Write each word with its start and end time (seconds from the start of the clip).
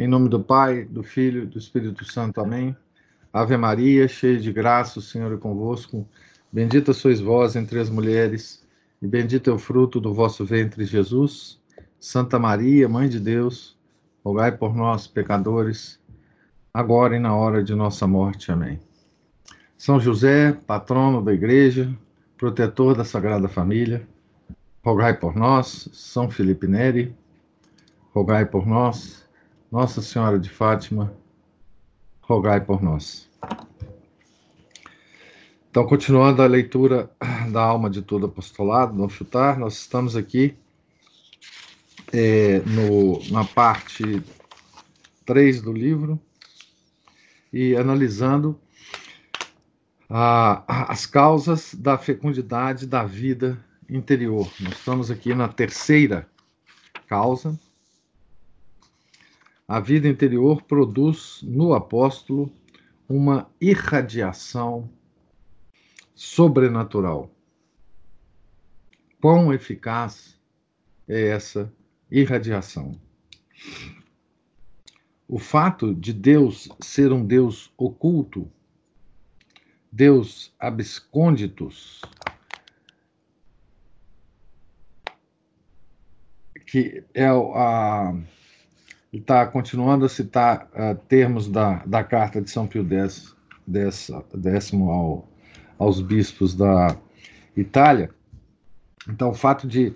Em 0.00 0.08
nome 0.08 0.30
do 0.30 0.40
Pai, 0.40 0.84
do 0.84 1.02
Filho 1.02 1.42
e 1.42 1.46
do 1.46 1.58
Espírito 1.58 2.06
Santo. 2.06 2.40
Amém. 2.40 2.74
Ave 3.30 3.54
Maria, 3.58 4.08
cheia 4.08 4.40
de 4.40 4.50
graça, 4.50 4.98
o 4.98 5.02
Senhor 5.02 5.30
é 5.30 5.36
convosco. 5.36 6.08
Bendita 6.50 6.94
sois 6.94 7.20
vós 7.20 7.54
entre 7.54 7.78
as 7.78 7.90
mulheres, 7.90 8.66
e 9.02 9.06
bendito 9.06 9.50
é 9.50 9.52
o 9.52 9.58
fruto 9.58 10.00
do 10.00 10.14
vosso 10.14 10.42
ventre, 10.42 10.86
Jesus. 10.86 11.60
Santa 11.98 12.38
Maria, 12.38 12.88
Mãe 12.88 13.10
de 13.10 13.20
Deus, 13.20 13.76
rogai 14.24 14.50
por 14.52 14.74
nós, 14.74 15.06
pecadores, 15.06 16.00
agora 16.72 17.14
e 17.14 17.20
na 17.20 17.36
hora 17.36 17.62
de 17.62 17.74
nossa 17.74 18.06
morte. 18.06 18.50
Amém. 18.50 18.80
São 19.76 20.00
José, 20.00 20.54
patrono 20.66 21.22
da 21.22 21.34
Igreja, 21.34 21.94
protetor 22.38 22.96
da 22.96 23.04
Sagrada 23.04 23.48
Família, 23.48 24.08
rogai 24.82 25.12
por 25.12 25.36
nós. 25.36 25.90
São 25.92 26.30
Felipe 26.30 26.66
Neri, 26.66 27.14
rogai 28.14 28.46
por 28.46 28.66
nós. 28.66 29.28
Nossa 29.70 30.02
Senhora 30.02 30.36
de 30.36 30.50
Fátima, 30.50 31.14
rogai 32.22 32.60
por 32.60 32.82
nós. 32.82 33.30
Então, 35.70 35.86
continuando 35.86 36.42
a 36.42 36.46
leitura 36.46 37.08
da 37.52 37.62
alma 37.62 37.88
de 37.88 38.02
todo 38.02 38.26
apostolado, 38.26 38.98
não 38.98 39.08
chutar, 39.08 39.56
nós 39.56 39.74
estamos 39.74 40.16
aqui 40.16 40.56
é, 42.12 42.58
no, 42.66 43.22
na 43.30 43.44
parte 43.44 44.20
3 45.24 45.62
do 45.62 45.72
livro 45.72 46.20
e 47.52 47.76
analisando 47.76 48.58
as 50.08 51.06
causas 51.06 51.76
da 51.76 51.96
fecundidade 51.96 52.88
da 52.88 53.04
vida 53.04 53.64
interior. 53.88 54.50
Nós 54.58 54.78
estamos 54.78 55.12
aqui 55.12 55.32
na 55.32 55.46
terceira 55.46 56.28
causa, 57.06 57.56
a 59.70 59.78
vida 59.78 60.08
interior 60.08 60.62
produz 60.62 61.42
no 61.44 61.74
apóstolo 61.74 62.52
uma 63.08 63.48
irradiação 63.60 64.90
sobrenatural. 66.12 67.30
Quão 69.20 69.54
eficaz 69.54 70.36
é 71.06 71.28
essa 71.28 71.72
irradiação? 72.10 73.00
O 75.28 75.38
fato 75.38 75.94
de 75.94 76.12
Deus 76.12 76.68
ser 76.80 77.12
um 77.12 77.24
Deus 77.24 77.72
oculto, 77.78 78.50
Deus 79.92 80.52
abscônditos, 80.58 82.00
que 86.66 87.04
é 87.14 87.28
a 87.28 88.20
está 89.18 89.46
continuando 89.46 90.04
a 90.04 90.08
citar 90.08 90.70
uh, 90.72 90.94
termos 91.08 91.48
da, 91.48 91.84
da 91.84 92.04
carta 92.04 92.40
de 92.40 92.50
São 92.50 92.66
Pio 92.66 92.86
X, 92.88 93.34
décimo 93.66 94.90
ao, 94.90 95.28
aos 95.78 96.00
bispos 96.00 96.54
da 96.54 96.96
Itália. 97.56 98.10
Então, 99.08 99.30
o 99.30 99.34
fato 99.34 99.66
de 99.66 99.94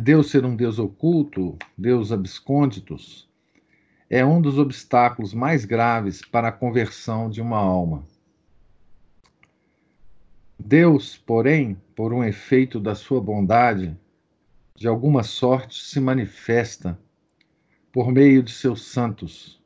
Deus 0.00 0.30
ser 0.30 0.44
um 0.44 0.56
Deus 0.56 0.78
oculto, 0.78 1.56
Deus 1.78 2.10
abscônditos, 2.10 3.28
é 4.10 4.24
um 4.24 4.40
dos 4.40 4.58
obstáculos 4.58 5.32
mais 5.32 5.64
graves 5.64 6.22
para 6.22 6.48
a 6.48 6.52
conversão 6.52 7.30
de 7.30 7.40
uma 7.40 7.56
alma. 7.56 8.04
Deus, 10.58 11.16
porém, 11.16 11.80
por 11.96 12.12
um 12.12 12.22
efeito 12.22 12.78
da 12.78 12.94
sua 12.94 13.20
bondade, 13.20 13.96
de 14.76 14.86
alguma 14.86 15.22
sorte 15.22 15.82
se 15.82 15.98
manifesta 15.98 16.98
por 17.92 18.10
meio 18.10 18.42
de 18.42 18.50
seus 18.50 18.86
santos 18.86 19.60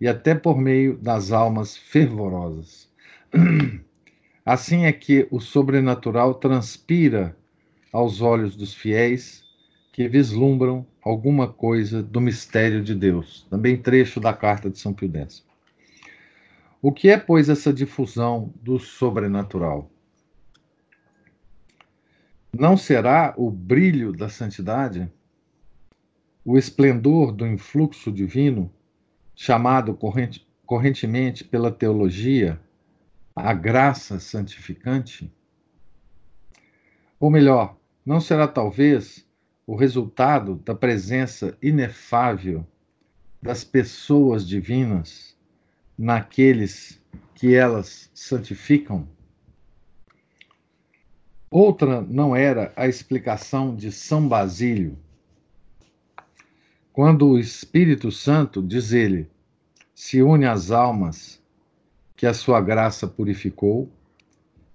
e 0.00 0.06
até 0.06 0.34
por 0.34 0.58
meio 0.58 0.96
das 0.98 1.32
almas 1.32 1.76
fervorosas. 1.76 2.90
Assim 4.44 4.84
é 4.84 4.92
que 4.92 5.26
o 5.30 5.40
sobrenatural 5.40 6.34
transpira 6.34 7.36
aos 7.92 8.20
olhos 8.20 8.56
dos 8.56 8.74
fiéis 8.74 9.44
que 9.92 10.08
vislumbram 10.08 10.86
alguma 11.02 11.46
coisa 11.46 12.02
do 12.02 12.20
mistério 12.20 12.82
de 12.82 12.94
Deus. 12.94 13.46
Também 13.48 13.76
trecho 13.76 14.18
da 14.18 14.32
carta 14.32 14.68
de 14.68 14.78
São 14.78 14.92
Pio 14.92 15.10
X. 15.14 15.44
O 16.80 16.90
que 16.90 17.08
é, 17.08 17.16
pois, 17.16 17.48
essa 17.48 17.72
difusão 17.72 18.52
do 18.60 18.78
sobrenatural? 18.78 19.88
Não 22.52 22.76
será 22.76 23.32
o 23.36 23.50
brilho 23.50 24.12
da 24.12 24.28
santidade? 24.28 25.08
O 26.44 26.58
esplendor 26.58 27.32
do 27.32 27.46
influxo 27.46 28.10
divino, 28.10 28.72
chamado 29.34 29.94
corrente, 29.94 30.46
correntemente 30.66 31.44
pela 31.44 31.70
teologia 31.70 32.60
a 33.34 33.52
graça 33.52 34.18
santificante? 34.18 35.32
Ou 37.18 37.30
melhor, 37.30 37.76
não 38.04 38.20
será 38.20 38.48
talvez 38.48 39.26
o 39.66 39.76
resultado 39.76 40.56
da 40.56 40.74
presença 40.74 41.56
inefável 41.62 42.66
das 43.40 43.62
pessoas 43.64 44.46
divinas 44.46 45.36
naqueles 45.96 47.00
que 47.34 47.54
elas 47.54 48.10
santificam? 48.12 49.08
Outra 51.48 52.00
não 52.00 52.34
era 52.34 52.72
a 52.74 52.88
explicação 52.88 53.76
de 53.76 53.92
São 53.92 54.26
Basílio 54.26 54.98
quando 56.92 57.26
o 57.26 57.38
Espírito 57.38 58.12
Santo, 58.12 58.62
diz 58.62 58.92
ele, 58.92 59.30
se 59.94 60.22
une 60.22 60.44
às 60.44 60.70
almas 60.70 61.42
que 62.14 62.26
a 62.26 62.34
sua 62.34 62.60
graça 62.60 63.06
purificou, 63.06 63.90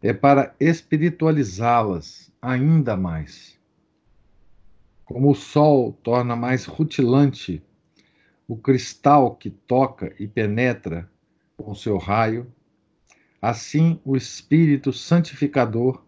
é 0.02 0.14
para 0.14 0.56
espiritualizá-las 0.60 2.32
ainda 2.42 2.98
mais. 2.98 3.60
Como 5.06 5.30
o 5.30 5.36
sol 5.36 5.94
torna 6.02 6.36
mais 6.36 6.66
rutilante 6.66 7.64
o 8.48 8.58
cristal 8.58 9.36
que 9.36 9.52
toca 9.52 10.12
e 10.20 10.28
penetra 10.28 11.10
com 11.56 11.76
seu 11.76 11.98
raio, 11.98 12.52
assim 13.40 14.00
o 14.04 14.18
Espírito 14.18 14.92
Santificador 14.92 16.04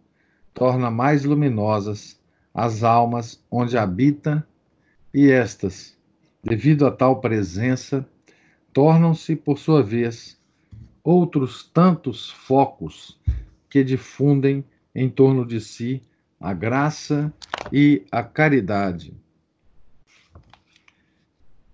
torna 0.55 0.89
mais 0.89 1.23
luminosas 1.23 2.19
as 2.51 2.83
almas 2.83 3.43
onde 3.51 3.77
habita 3.77 4.45
e 5.13 5.29
estas 5.29 5.98
devido 6.43 6.85
a 6.85 6.91
tal 6.91 7.19
presença, 7.19 8.07
tornam-se, 8.73 9.35
por 9.35 9.57
sua 9.57 9.83
vez, 9.83 10.39
outros 11.03 11.63
tantos 11.63 12.29
focos 12.29 13.19
que 13.69 13.83
difundem 13.83 14.63
em 14.93 15.09
torno 15.09 15.45
de 15.45 15.59
si 15.61 16.01
a 16.39 16.53
graça 16.53 17.33
e 17.71 18.05
a 18.11 18.23
caridade. 18.23 19.13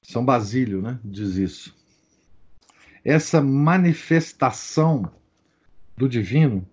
São 0.01 0.23
Basílio, 0.23 0.81
né, 0.81 0.99
diz 1.03 1.35
isso. 1.35 1.75
Essa 3.03 3.41
manifestação 3.41 5.11
do 5.95 6.09
divino 6.09 6.67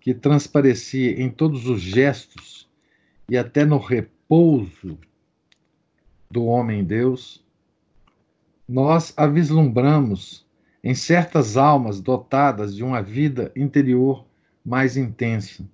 que 0.00 0.14
transparecia 0.14 1.20
em 1.20 1.30
todos 1.30 1.66
os 1.66 1.80
gestos 1.80 2.68
e 3.28 3.36
até 3.36 3.64
no 3.64 3.78
repouso 3.78 4.98
do 6.30 6.44
homem-deus, 6.44 7.44
nós 8.68 9.14
a 9.16 9.26
vislumbramos 9.26 10.46
em 10.84 10.94
certas 10.94 11.56
almas 11.56 12.00
dotadas 12.00 12.74
de 12.74 12.84
uma 12.84 13.02
vida 13.02 13.50
interior 13.56 14.26
mais 14.64 14.96
intensa. 14.96 15.68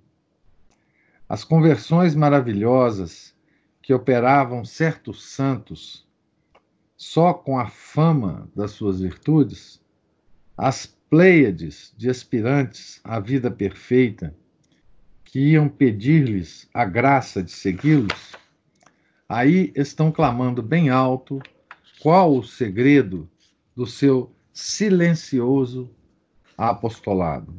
As 1.28 1.43
conversões 1.43 2.14
maravilhosas 2.14 3.34
que 3.82 3.93
operavam 3.93 4.64
certos 4.64 5.25
santos 5.25 6.06
só 6.96 7.34
com 7.34 7.58
a 7.58 7.67
fama 7.67 8.49
das 8.55 8.70
suas 8.70 9.00
virtudes, 9.00 9.82
as 10.56 10.87
pleiades 11.11 11.93
de 11.96 12.08
aspirantes 12.08 13.00
à 13.05 13.19
vida 13.20 13.50
perfeita 13.50 14.34
que 15.25 15.50
iam 15.50 15.69
pedir-lhes 15.69 16.69
a 16.73 16.84
graça 16.84 17.43
de 17.43 17.50
segui-los, 17.50 18.37
Aí 19.29 19.73
estão 19.75 20.12
clamando 20.12 20.62
bem 20.62 20.91
alto 20.91 21.41
qual 22.00 22.37
o 22.37 22.44
segredo 22.44 23.29
do 23.75 23.87
seu 23.87 24.35
silencioso 24.53 25.91
apostolado. 26.56 27.55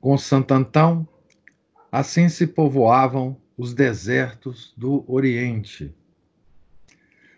Com 0.00 0.16
Santo 0.16 0.54
Antão, 0.54 1.06
assim 1.90 2.28
se 2.28 2.46
povoavam 2.46 3.36
os 3.56 3.74
desertos 3.74 4.72
do 4.76 5.04
Oriente. 5.06 5.94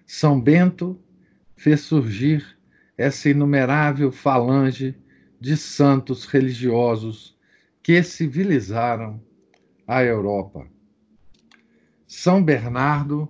São 0.07 0.41
Bento 0.41 1.01
fez 1.57 1.81
surgir 1.81 2.59
essa 2.97 3.31
inumerável 3.31 4.13
falange 4.13 4.95
de 5.41 5.57
santos 5.57 6.27
religiosos 6.27 7.37
que 7.83 8.01
civilizaram 8.03 9.21
a 9.89 10.05
Europa. 10.05 10.72
São 12.15 12.45
Bernardo 12.45 13.27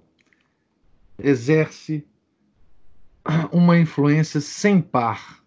exerce 1.17 2.05
uma 3.53 3.79
influência 3.79 4.41
sem 4.41 4.83
par, 4.83 5.41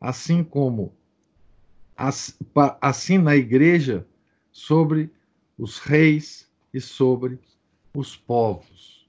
assim 0.00 0.42
como 0.42 0.96
assim 2.80 3.18
na 3.18 3.36
igreja 3.36 4.06
sobre 4.50 5.12
os 5.58 5.78
reis 5.78 6.50
e 6.72 6.80
sobre 6.80 7.38
os 7.94 8.16
povos. 8.16 9.06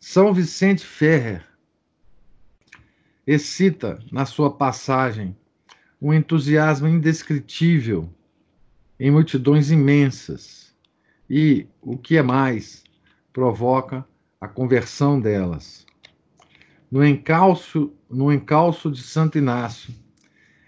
São 0.00 0.32
Vicente 0.32 0.84
Ferrer 0.84 1.46
excita 3.26 4.02
na 4.10 4.24
sua 4.24 4.50
passagem 4.50 5.36
um 6.00 6.12
entusiasmo 6.12 6.88
indescritível 6.88 8.10
em 8.98 9.10
multidões 9.10 9.70
imensas 9.70 10.65
e, 11.28 11.66
o 11.82 11.96
que 11.96 12.16
é 12.16 12.22
mais, 12.22 12.84
provoca 13.32 14.06
a 14.40 14.48
conversão 14.48 15.20
delas. 15.20 15.86
No 16.90 17.04
encalço, 17.04 17.92
no 18.08 18.32
encalço 18.32 18.90
de 18.90 19.02
Santo 19.02 19.36
Inácio, 19.36 19.92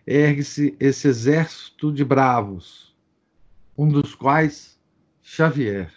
ergue-se 0.07 0.77
esse 0.81 1.07
exército 1.07 1.93
de 1.93 2.05
bravos, 2.05 2.95
um 3.77 3.89
dos 3.89 4.15
quais 4.15 4.79
Xavier. 5.23 5.93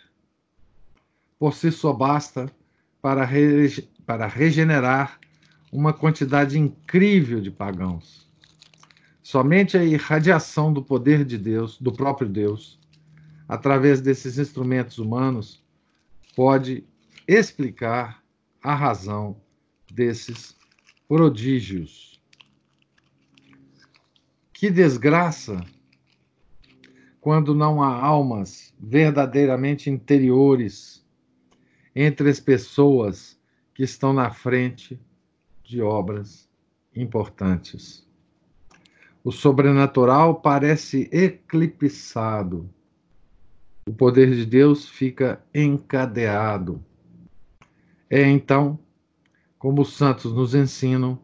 Por 1.39 1.53
si 1.53 1.71
só 1.71 1.91
basta 1.91 2.51
para, 3.01 3.25
re, 3.25 3.87
para 4.05 4.27
regenerar 4.27 5.19
uma 5.71 5.93
quantidade 5.93 6.59
incrível 6.59 7.39
de 7.39 7.49
pagãos. 7.49 8.29
Somente 9.23 9.77
a 9.77 9.83
irradiação 9.83 10.73
do 10.73 10.83
poder 10.83 11.23
de 11.23 11.37
Deus, 11.37 11.79
do 11.79 11.91
próprio 11.91 12.27
Deus, 12.27 12.77
através 13.51 13.99
desses 13.99 14.37
instrumentos 14.37 14.97
humanos, 14.97 15.61
pode 16.37 16.85
explicar 17.27 18.23
a 18.63 18.73
razão 18.73 19.35
desses 19.91 20.55
prodígios. 21.05 22.17
Que 24.53 24.69
desgraça 24.69 25.61
quando 27.19 27.53
não 27.53 27.83
há 27.83 27.93
almas 27.93 28.73
verdadeiramente 28.79 29.89
interiores 29.89 31.05
entre 31.93 32.29
as 32.29 32.39
pessoas 32.39 33.37
que 33.73 33.83
estão 33.83 34.13
na 34.13 34.31
frente 34.31 34.97
de 35.61 35.81
obras 35.81 36.49
importantes. 36.95 38.07
O 39.25 39.31
sobrenatural 39.31 40.35
parece 40.35 41.09
eclipsado. 41.11 42.73
O 43.87 43.93
poder 43.93 44.31
de 44.35 44.45
Deus 44.45 44.87
fica 44.87 45.43
encadeado. 45.53 46.83
É 48.09 48.21
então, 48.27 48.79
como 49.57 49.81
os 49.81 49.93
santos 49.93 50.33
nos 50.33 50.53
ensinam, 50.53 51.19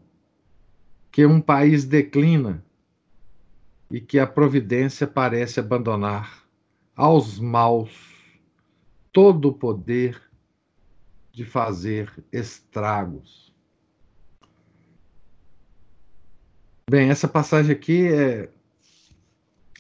que 1.12 1.26
um 1.26 1.42
país 1.42 1.86
declina 1.86 2.64
e 3.90 4.02
que 4.02 4.20
a 4.20 4.28
providência 4.28 5.08
parece 5.08 5.60
abandonar 5.60 6.44
aos 6.96 7.40
maus 7.40 8.16
todo 9.12 9.50
o 9.50 9.54
poder 9.54 10.22
de 11.32 11.46
fazer 11.46 12.12
estragos. 12.32 13.54
Bem, 16.90 17.10
essa 17.10 17.28
passagem 17.28 17.76
aqui 17.76 18.08
é 18.08 18.50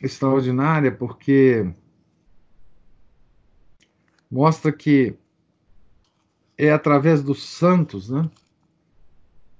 extraordinária 0.01 0.91
porque 0.91 1.71
mostra 4.29 4.71
que 4.71 5.15
é 6.57 6.71
através 6.71 7.21
dos 7.21 7.43
santos, 7.43 8.09
né, 8.09 8.29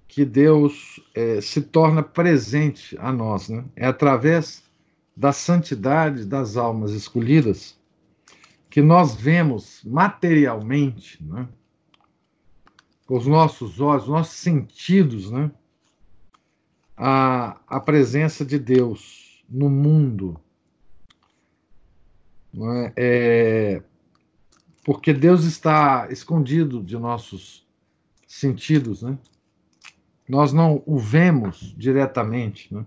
que 0.07 0.25
Deus 0.25 0.99
é, 1.13 1.41
se 1.41 1.61
torna 1.61 2.01
presente 2.01 2.97
a 2.99 3.11
nós, 3.11 3.49
né? 3.49 3.63
É 3.75 3.85
através 3.85 4.63
da 5.15 5.31
santidade 5.31 6.25
das 6.25 6.57
almas 6.57 6.91
escolhidas 6.91 7.77
que 8.69 8.81
nós 8.81 9.15
vemos 9.15 9.81
materialmente, 9.83 11.23
né, 11.23 11.47
com 13.05 13.17
os 13.17 13.27
nossos 13.27 13.79
olhos, 13.79 14.07
nossos 14.07 14.37
sentidos, 14.37 15.31
né? 15.31 15.51
a, 16.97 17.59
a 17.67 17.79
presença 17.79 18.43
de 18.43 18.57
Deus 18.57 19.43
no 19.47 19.69
mundo. 19.69 20.39
É? 22.55 22.93
É, 22.95 23.83
porque 24.87 25.11
Deus 25.11 25.43
está 25.43 26.07
escondido 26.09 26.81
de 26.81 26.97
nossos 26.97 27.67
sentidos, 28.25 29.03
né? 29.03 29.19
Nós 30.29 30.53
não 30.53 30.81
o 30.85 30.97
vemos 30.97 31.75
diretamente, 31.77 32.73
né? 32.73 32.85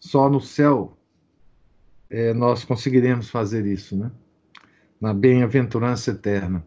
Só 0.00 0.26
no 0.30 0.40
céu 0.40 0.96
é, 2.08 2.32
nós 2.32 2.64
conseguiremos 2.64 3.28
fazer 3.28 3.66
isso, 3.66 3.94
né? 3.94 4.10
Na 4.98 5.12
bem-aventurança 5.12 6.12
eterna 6.12 6.66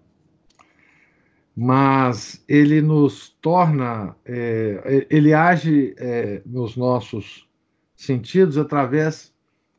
mas 1.55 2.43
ele 2.47 2.81
nos 2.81 3.29
torna, 3.41 4.15
é, 4.23 5.05
ele 5.09 5.33
age 5.33 5.93
é, 5.97 6.41
nos 6.45 6.77
nossos 6.77 7.49
sentidos 7.95 8.57
através 8.57 9.33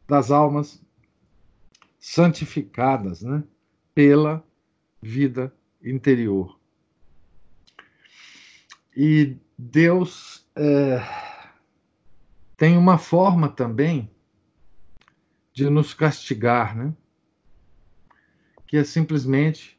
das 0.06 0.31
almas 0.31 0.84
santificadas, 1.98 3.22
né, 3.22 3.43
pela 3.94 4.44
vida 5.00 5.53
interior. 5.83 6.59
E 8.97 9.37
Deus 9.59 10.47
é, 10.55 11.03
tem 12.56 12.77
uma 12.77 12.99
forma 12.99 13.49
também 13.49 14.11
de 15.53 15.69
nos 15.69 15.93
castigar, 15.93 16.77
né, 16.77 16.94
que 18.67 18.77
é 18.77 18.85
simplesmente 18.85 19.79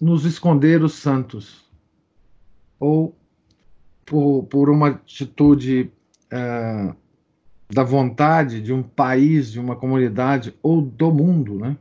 nos 0.00 0.24
esconder 0.24 0.82
os 0.82 0.94
santos, 0.94 1.70
ou 2.80 3.16
por, 4.04 4.44
por 4.44 4.68
uma 4.68 4.88
atitude 4.88 5.92
é, 6.30 6.94
da 7.68 7.82
vontade 7.82 8.60
de 8.60 8.72
um 8.72 8.82
país, 8.82 9.50
de 9.50 9.58
uma 9.58 9.76
comunidade 9.76 10.54
ou 10.62 10.80
do 10.80 11.12
mundo, 11.12 11.58
né? 11.58 11.76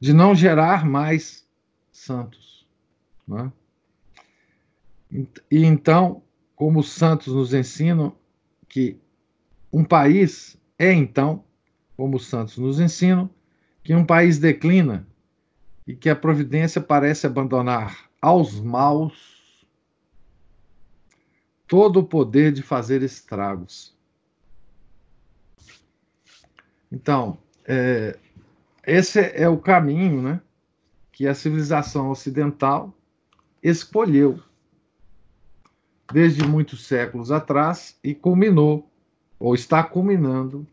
de 0.00 0.12
não 0.12 0.34
gerar 0.34 0.84
mais 0.84 1.46
santos. 1.92 2.66
Né? 3.26 3.52
E 5.50 5.64
então, 5.64 6.22
como 6.54 6.80
os 6.80 6.90
santos 6.90 7.34
nos 7.34 7.52
ensinam 7.52 8.14
que 8.68 8.98
um 9.72 9.84
país 9.84 10.58
é 10.78 10.92
então, 10.92 11.44
como 11.96 12.16
os 12.16 12.26
santos 12.26 12.58
nos 12.58 12.80
ensinam, 12.80 13.30
que 13.82 13.94
um 13.94 14.04
país 14.04 14.38
declina 14.38 15.06
e 15.86 15.94
que 15.94 16.08
a 16.08 16.16
providência 16.16 16.80
parece 16.80 17.26
abandonar 17.26 18.10
aos 18.20 18.58
maus 18.60 19.66
todo 21.66 22.00
o 22.00 22.04
poder 22.04 22.52
de 22.52 22.62
fazer 22.62 23.02
estragos. 23.02 23.95
Então, 26.90 27.38
é, 27.64 28.16
esse 28.86 29.20
é 29.20 29.48
o 29.48 29.58
caminho 29.58 30.22
né, 30.22 30.40
que 31.12 31.26
a 31.26 31.34
civilização 31.34 32.10
ocidental 32.10 32.94
escolheu 33.62 34.40
desde 36.12 36.46
muitos 36.46 36.86
séculos 36.86 37.32
atrás 37.32 37.98
e 38.02 38.14
culminou, 38.14 38.88
ou 39.38 39.54
está 39.54 39.82
culminando, 39.82 40.66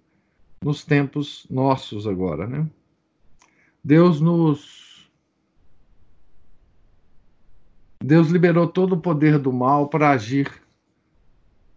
nos 0.64 0.84
tempos 0.86 1.46
nossos 1.50 2.08
agora. 2.08 2.48
Né? 2.48 2.68
Deus 3.84 4.22
nos 4.22 5.12
Deus 8.04 8.28
liberou 8.28 8.68
todo 8.68 8.96
o 8.96 9.00
poder 9.00 9.40
do 9.40 9.52
mal 9.52 9.88
para 9.88 10.10
agir 10.10 10.62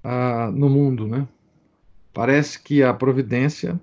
uh, 0.03 0.51
no 0.51 0.69
mundo, 0.69 1.07
né? 1.07 1.27
Parece 2.13 2.61
que 2.61 2.83
a 2.83 2.93
providência, 2.93 3.81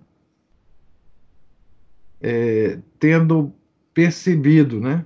é, 2.24 2.80
tendo 2.98 3.54
percebido, 3.94 4.80
né, 4.80 5.06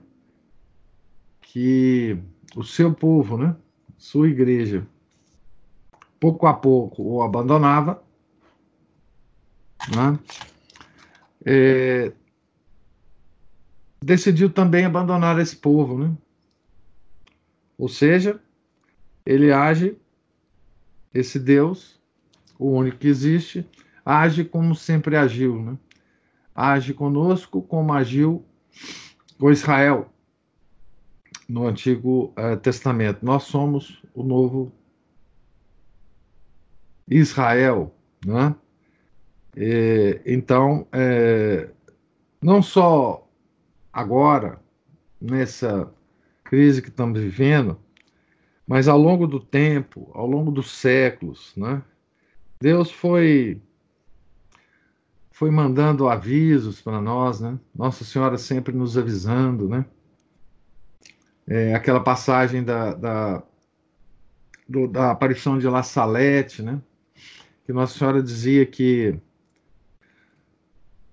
que 1.41 2.15
o 2.55 2.63
seu 2.63 2.93
povo, 2.93 3.37
né, 3.37 3.55
sua 3.97 4.29
igreja, 4.29 4.87
pouco 6.19 6.45
a 6.45 6.53
pouco 6.53 7.01
o 7.01 7.23
abandonava, 7.23 8.03
né, 9.91 10.19
é, 11.43 12.13
decidiu 14.03 14.49
também 14.49 14.85
abandonar 14.85 15.39
esse 15.39 15.55
povo, 15.55 15.97
né? 15.97 16.15
Ou 17.77 17.87
seja, 17.87 18.39
ele 19.25 19.51
age, 19.51 19.97
esse 21.13 21.39
Deus, 21.39 21.99
o 22.57 22.71
único 22.71 22.97
que 22.97 23.07
existe, 23.07 23.67
age 24.05 24.43
como 24.43 24.75
sempre 24.75 25.15
agiu, 25.15 25.61
né? 25.61 25.77
Age 26.57 26.91
conosco 26.91 27.61
como 27.61 27.93
agiu 27.93 28.43
com 29.39 29.51
Israel. 29.51 30.11
no 31.47 31.67
Antigo 31.67 32.33
eh, 32.35 32.55
Testamento. 32.57 33.23
Nós 33.23 33.43
somos 33.43 34.01
o 34.13 34.23
novo 34.23 34.73
Israel, 37.07 37.95
né? 38.25 38.55
E, 39.55 40.19
então, 40.25 40.87
é, 40.91 41.69
não 42.41 42.61
só 42.61 43.29
agora, 43.93 44.59
nessa 45.21 45.91
crise 46.43 46.81
que 46.81 46.89
estamos 46.89 47.19
vivendo, 47.19 47.79
mas 48.67 48.87
ao 48.87 48.97
longo 48.97 49.25
do 49.25 49.39
tempo, 49.39 50.11
ao 50.13 50.27
longo 50.27 50.51
dos 50.51 50.71
séculos, 50.71 51.53
né? 51.55 51.81
Deus 52.59 52.91
foi 52.91 53.61
foi 55.37 55.51
mandando 55.51 56.09
avisos 56.09 56.81
para 56.81 56.99
nós, 56.99 57.39
né? 57.39 57.59
Nossa 57.75 58.03
Senhora 58.03 58.39
sempre 58.39 58.75
nos 58.75 58.97
avisando, 58.97 59.69
né? 59.69 59.85
É, 61.45 61.75
aquela 61.75 61.99
passagem 61.99 62.63
da, 62.63 62.95
da, 62.95 63.43
do, 64.67 64.87
da 64.87 65.11
aparição 65.11 65.59
de 65.59 65.67
La 65.67 65.83
Salete, 65.83 66.63
né? 66.63 66.81
Que 67.63 67.71
Nossa 67.71 67.95
Senhora 67.95 68.23
dizia 68.23 68.65
que 68.65 69.19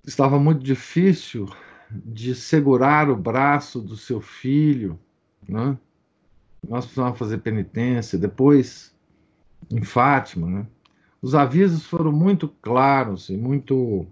estava 0.03 0.39
muito 0.39 0.63
difícil 0.63 1.47
de 1.91 2.33
segurar 2.33 3.11
o 3.11 3.15
braço 3.15 3.79
do 3.79 3.95
seu 3.95 4.19
filho, 4.19 4.99
né? 5.47 5.77
Nós 6.67 6.85
precisávamos 6.85 7.19
fazer 7.19 7.37
penitência. 7.37 8.17
Depois, 8.17 8.91
em 9.69 9.83
Fátima, 9.83 10.47
né? 10.47 10.67
Os 11.21 11.35
avisos 11.35 11.85
foram 11.85 12.11
muito 12.11 12.47
claros 12.47 13.29
e 13.29 13.37
muito 13.37 14.07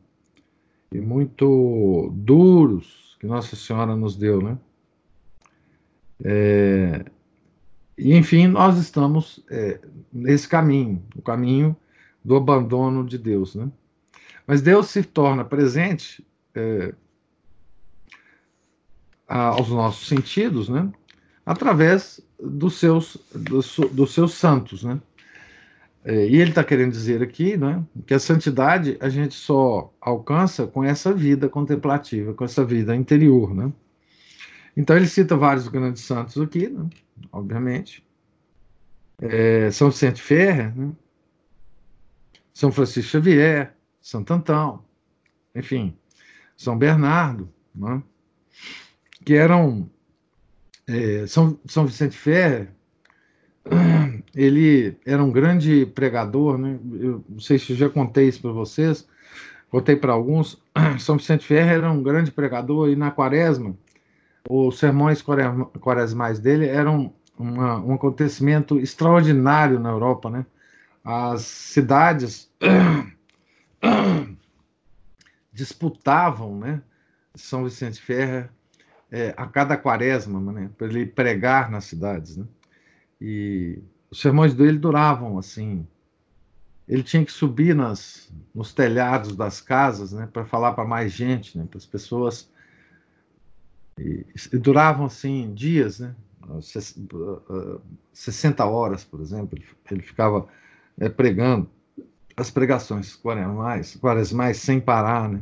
e 0.93 1.01
muito 1.01 2.12
duros 2.13 3.17
que 3.19 3.25
Nossa 3.25 3.55
Senhora 3.55 3.95
nos 3.95 4.15
deu, 4.15 4.41
né? 4.41 4.57
É, 6.23 7.05
e 7.97 8.15
enfim, 8.15 8.47
nós 8.47 8.77
estamos 8.77 9.43
é, 9.50 9.79
nesse 10.12 10.47
caminho, 10.47 11.03
o 11.15 11.21
caminho 11.21 11.75
do 12.23 12.35
abandono 12.35 13.05
de 13.05 13.17
Deus, 13.17 13.55
né? 13.55 13.69
Mas 14.45 14.62
Deus 14.62 14.88
se 14.88 15.03
torna 15.03 15.43
presente 15.43 16.25
é, 16.53 16.93
aos 19.27 19.69
nossos 19.69 20.07
sentidos, 20.07 20.69
né? 20.69 20.91
Através 21.45 22.21
dos 22.39 22.75
seus, 22.75 23.17
dos, 23.33 23.77
dos 23.91 24.13
seus 24.13 24.33
santos, 24.33 24.83
né? 24.83 25.01
É, 26.05 26.27
e 26.27 26.36
ele 26.36 26.50
está 26.50 26.63
querendo 26.63 26.91
dizer 26.91 27.24
aqui 27.24 27.55
né, 27.55 27.81
que 28.05 28.13
a 28.13 28.19
santidade 28.19 28.98
a 29.00 29.07
gente 29.07 29.36
só 29.36 29.93
alcança 30.01 30.67
com 30.67 30.83
essa 30.83 31.13
vida 31.13 31.48
contemplativa, 31.48 32.33
com 32.33 32.43
essa 32.43 32.65
vida 32.65 32.93
interior. 32.93 33.55
Né? 33.55 33.72
Então 34.75 34.98
ele 34.98 35.07
cita 35.07 35.38
vários 35.38 35.67
grandes 35.69 36.03
santos 36.03 36.41
aqui, 36.41 36.67
né, 36.67 36.89
obviamente. 37.31 38.05
É, 39.22 39.72
São 39.72 39.89
Vicente 39.89 40.22
Ferrer, 40.22 40.77
né? 40.77 40.91
São 42.53 42.72
Francisco 42.72 43.12
Xavier, 43.12 43.75
Santo 44.01 44.33
Antão, 44.33 44.83
enfim, 45.55 45.98
São 46.55 46.77
Bernardo, 46.77 47.50
né? 47.74 48.03
que 49.25 49.33
eram. 49.33 49.89
É, 50.86 51.25
São, 51.25 51.57
São 51.65 51.86
Vicente 51.86 52.17
Ferrer 52.17 52.69
ele 54.35 54.97
era 55.05 55.23
um 55.23 55.31
grande 55.31 55.85
pregador, 55.85 56.57
né? 56.57 56.79
Eu 56.93 57.23
não 57.29 57.39
sei 57.39 57.59
se 57.59 57.75
já 57.75 57.89
contei 57.89 58.27
isso 58.27 58.41
para 58.41 58.51
vocês, 58.51 59.07
contei 59.69 59.95
para 59.95 60.13
alguns. 60.13 60.61
São 60.99 61.17
Vicente 61.17 61.45
Ferreira 61.45 61.85
era 61.85 61.91
um 61.91 62.01
grande 62.01 62.31
pregador 62.31 62.89
e 62.89 62.95
na 62.95 63.11
quaresma, 63.11 63.75
os 64.49 64.79
sermões 64.79 65.21
quaresmais 65.21 66.39
dele 66.39 66.67
eram 66.67 67.13
uma, 67.37 67.79
um 67.79 67.93
acontecimento 67.93 68.79
extraordinário 68.79 69.79
na 69.79 69.89
Europa, 69.89 70.29
né? 70.29 70.45
As 71.03 71.41
cidades 71.41 72.49
disputavam, 75.53 76.57
né? 76.57 76.81
São 77.35 77.63
Vicente 77.63 78.01
Ferreira 78.01 78.49
é, 79.11 79.33
a 79.37 79.45
cada 79.45 79.77
quaresma, 79.77 80.39
né? 80.51 80.69
Para 80.77 80.87
ele 80.87 81.05
pregar 81.05 81.69
nas 81.69 81.85
cidades, 81.85 82.37
né? 82.37 82.45
E 83.21 83.79
os 84.13 84.22
sermões 84.22 84.53
dele 84.53 84.77
duravam 84.77 85.39
assim. 85.39 85.88
Ele 86.88 87.01
tinha 87.01 87.25
que 87.25 87.32
subir 87.32 87.74
nas, 87.74 88.32
nos 88.53 88.72
telhados 88.72 89.36
das 89.36 89.60
casas, 89.60 90.13
né, 90.13 90.29
para 90.32 90.46
falar 90.46 90.74
para 90.74 90.86
mais 90.86 91.12
gente, 91.12 91.58
né, 91.58 91.65
para 91.67 91.79
as 91.79 91.86
pessoas. 91.88 92.48
E, 93.98 94.24
e, 94.53 94.58
duravam 94.60 95.08
assim 95.08 95.51
dias, 95.55 96.00
né, 96.00 96.15
60 98.13 98.63
horas, 98.65 99.03
por 99.03 99.20
exemplo. 99.20 99.58
Ele 99.89 100.03
ficava 100.03 100.48
é, 101.00 101.10
pregando 101.10 101.67
as 102.38 102.51
pregações 102.51 103.15
quaresmais, 103.15 103.96
quaresmais 103.96 104.58
sem 104.58 104.79
parar, 104.79 105.27
né. 105.27 105.41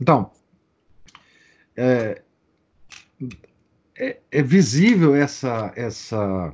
Então, 0.00 0.32
é, 1.76 2.22
é, 3.96 4.18
é 4.32 4.42
visível 4.42 5.14
essa 5.14 5.72
essa 5.76 6.52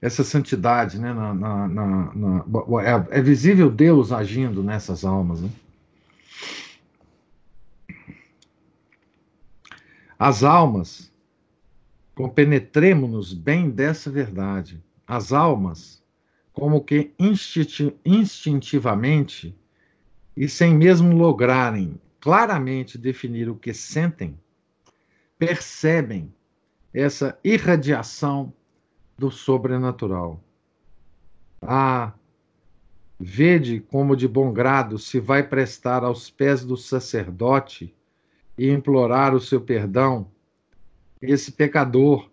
essa 0.00 0.24
santidade, 0.24 0.98
né? 0.98 1.12
Na, 1.12 1.34
na, 1.34 1.68
na, 1.68 2.44
é, 2.82 3.18
é, 3.18 3.22
visível 3.22 3.70
Deus 3.70 4.12
agindo 4.12 4.62
nessas 4.62 5.04
almas. 5.04 5.42
Né? 5.42 5.50
As 10.18 10.42
almas, 10.42 11.12
compenetremos-nos 12.14 13.34
bem 13.34 13.70
dessa 13.70 14.10
verdade. 14.10 14.82
As 15.06 15.32
almas, 15.32 16.02
como 16.52 16.82
que 16.82 17.12
instintivamente 18.04 19.54
e 20.36 20.48
sem 20.48 20.74
mesmo 20.74 21.14
lograrem 21.14 22.00
claramente 22.20 22.96
definir 22.96 23.48
o 23.48 23.56
que 23.56 23.74
sentem, 23.74 24.38
percebem 25.38 26.32
essa 26.92 27.38
irradiação 27.42 28.52
do 29.20 29.30
sobrenatural. 29.30 30.42
Ah, 31.60 32.14
vede 33.18 33.78
como 33.78 34.16
de 34.16 34.26
bom 34.26 34.50
grado 34.50 34.98
se 34.98 35.20
vai 35.20 35.46
prestar 35.46 36.02
aos 36.02 36.30
pés 36.30 36.64
do 36.64 36.74
sacerdote 36.74 37.94
e 38.56 38.70
implorar 38.70 39.34
o 39.34 39.40
seu 39.40 39.60
perdão 39.60 40.32
esse 41.20 41.52
pecador 41.52 42.30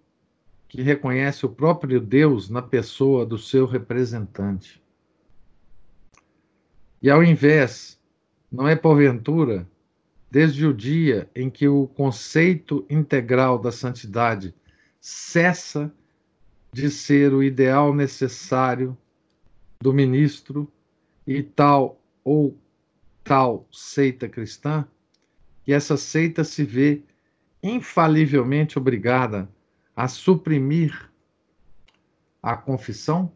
que 0.70 0.82
reconhece 0.82 1.46
o 1.46 1.50
próprio 1.50 2.00
Deus 2.00 2.50
na 2.50 2.62
pessoa 2.62 3.25
do 3.25 3.38
seu 3.38 3.65
representante. 3.65 4.82
E 7.01 7.10
ao 7.10 7.22
invés, 7.22 8.01
não 8.50 8.65
é 8.65 8.77
porventura, 8.77 9.67
desde 10.32 10.65
o 10.65 10.74
dia 10.74 11.29
em 11.36 11.50
que 11.50 11.67
o 11.67 11.86
conceito 11.88 12.86
integral 12.89 13.60
da 13.60 13.74
santidade 13.74 14.56
cessa 15.01 15.94
de 16.72 16.90
ser 16.90 17.34
o 17.34 17.44
ideal 17.44 17.94
necessário 17.94 18.98
do 19.80 19.94
ministro 19.94 20.72
e 21.26 21.42
tal 21.44 22.02
ou 22.24 22.58
tal 23.24 23.68
seita 23.72 24.28
cristã, 24.28 24.88
que 25.64 25.74
essa 25.74 25.98
seita 25.98 26.44
se 26.44 26.64
vê 26.64 27.02
infalivelmente 27.62 28.78
obrigada 28.78 29.50
a 29.96 30.08
suprimir 30.08 31.12
a 32.42 32.56
confissão? 32.56 33.32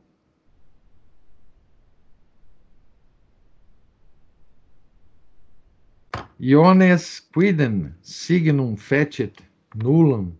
Iones 6.39 7.19
quidem 7.19 7.93
signum 8.01 8.75
fecit 8.75 9.43
nullam. 9.75 10.35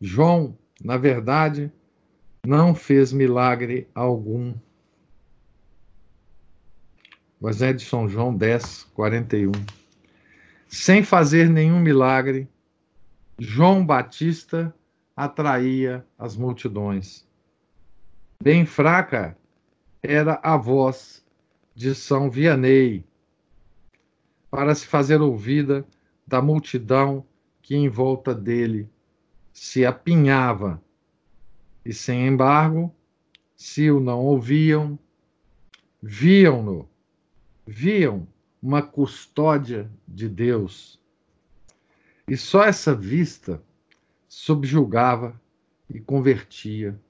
João 0.00 0.56
na 0.82 0.96
verdade, 0.96 1.70
não 2.44 2.74
fez 2.74 3.12
milagre 3.12 3.88
algum. 3.94 4.54
Evangelho 7.40 7.78
de 7.78 7.84
São 7.84 8.08
João 8.08 8.34
10, 8.34 8.84
41. 8.94 9.52
Sem 10.66 11.02
fazer 11.02 11.48
nenhum 11.48 11.78
milagre, 11.80 12.48
João 13.38 13.84
Batista 13.84 14.74
atraía 15.16 16.04
as 16.18 16.36
multidões. 16.36 17.26
Bem 18.42 18.64
fraca 18.64 19.36
era 20.02 20.40
a 20.42 20.56
voz 20.56 21.24
de 21.74 21.94
São 21.94 22.30
Vianney 22.30 23.04
para 24.50 24.74
se 24.74 24.86
fazer 24.86 25.20
ouvida 25.20 25.86
da 26.26 26.42
multidão 26.42 27.24
que 27.60 27.74
em 27.76 27.88
volta 27.88 28.34
dele 28.34 28.90
se 29.62 29.86
apinhava, 29.86 30.82
e 31.84 31.94
sem 31.94 32.26
embargo, 32.26 32.92
se 33.54 33.92
o 33.92 34.00
não 34.00 34.18
ouviam, 34.18 34.98
viam-no, 36.02 36.90
viam 37.64 38.26
uma 38.60 38.82
custódia 38.82 39.88
de 40.08 40.28
Deus. 40.28 41.00
E 42.26 42.36
só 42.36 42.64
essa 42.64 42.92
vista 42.92 43.62
subjugava 44.26 45.40
e 45.88 46.00
convertia 46.00 47.00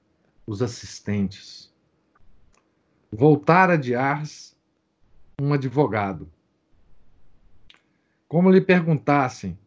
os 0.45 0.61
assistentes. 0.61 1.73
Voltara 3.11 3.75
de 3.79 3.95
Ars 3.95 4.55
um 5.41 5.53
advogado. 5.53 6.31
Como 8.27 8.51
lhe 8.51 8.61
perguntassem 8.61 9.57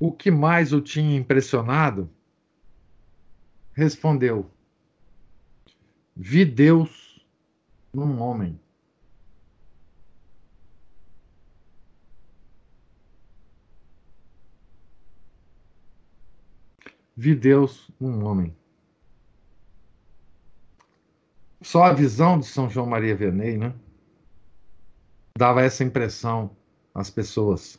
o 0.00 0.10
que 0.10 0.30
mais 0.30 0.72
o 0.72 0.80
tinha 0.80 1.14
impressionado, 1.16 2.10
respondeu: 3.74 4.50
Vi 6.16 6.44
Deus 6.46 7.22
num 7.92 8.18
homem. 8.20 8.58
Vi 17.14 17.34
Deus 17.34 17.90
num 18.00 18.24
homem. 18.24 18.56
Só 21.60 21.84
a 21.84 21.92
visão 21.92 22.38
de 22.40 22.46
São 22.46 22.70
João 22.70 22.86
Maria 22.86 23.14
Vianney, 23.14 23.58
né? 23.58 23.74
Dava 25.36 25.60
essa 25.62 25.84
impressão 25.84 26.56
às 26.94 27.10
pessoas. 27.10 27.78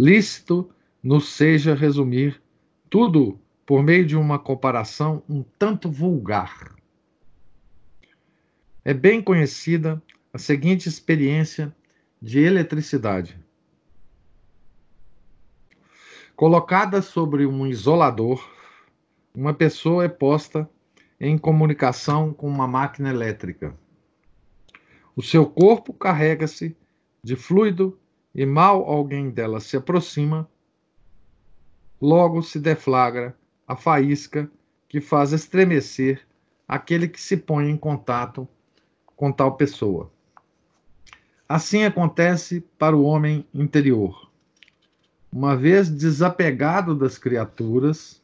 Lícito 0.00 0.70
nos 1.02 1.30
seja 1.30 1.74
resumir 1.74 2.40
tudo 2.88 3.36
por 3.66 3.82
meio 3.82 4.06
de 4.06 4.16
uma 4.16 4.38
comparação 4.38 5.24
um 5.28 5.42
tanto 5.42 5.90
vulgar. 5.90 6.76
É 8.84 8.94
bem 8.94 9.20
conhecida 9.20 10.00
a 10.32 10.38
seguinte 10.38 10.88
experiência 10.88 11.74
de 12.22 12.38
eletricidade. 12.38 13.44
Colocada 16.36 17.02
sobre 17.02 17.44
um 17.44 17.66
isolador, 17.66 18.48
uma 19.34 19.52
pessoa 19.52 20.04
é 20.04 20.08
posta 20.08 20.70
em 21.18 21.36
comunicação 21.36 22.32
com 22.32 22.46
uma 22.46 22.68
máquina 22.68 23.10
elétrica. 23.10 23.76
O 25.16 25.22
seu 25.24 25.44
corpo 25.44 25.92
carrega-se 25.92 26.76
de 27.20 27.34
fluido 27.34 27.98
e 28.38 28.46
mal 28.46 28.84
alguém 28.84 29.30
dela 29.30 29.58
se 29.58 29.76
aproxima, 29.76 30.48
logo 32.00 32.40
se 32.40 32.60
deflagra 32.60 33.36
a 33.66 33.74
faísca 33.74 34.48
que 34.88 35.00
faz 35.00 35.32
estremecer 35.32 36.24
aquele 36.68 37.08
que 37.08 37.20
se 37.20 37.36
põe 37.36 37.68
em 37.68 37.76
contato 37.76 38.46
com 39.16 39.32
tal 39.32 39.56
pessoa. 39.56 40.12
Assim 41.48 41.82
acontece 41.82 42.60
para 42.78 42.96
o 42.96 43.02
homem 43.02 43.44
interior. 43.52 44.30
Uma 45.32 45.56
vez 45.56 45.90
desapegado 45.90 46.94
das 46.94 47.18
criaturas, 47.18 48.22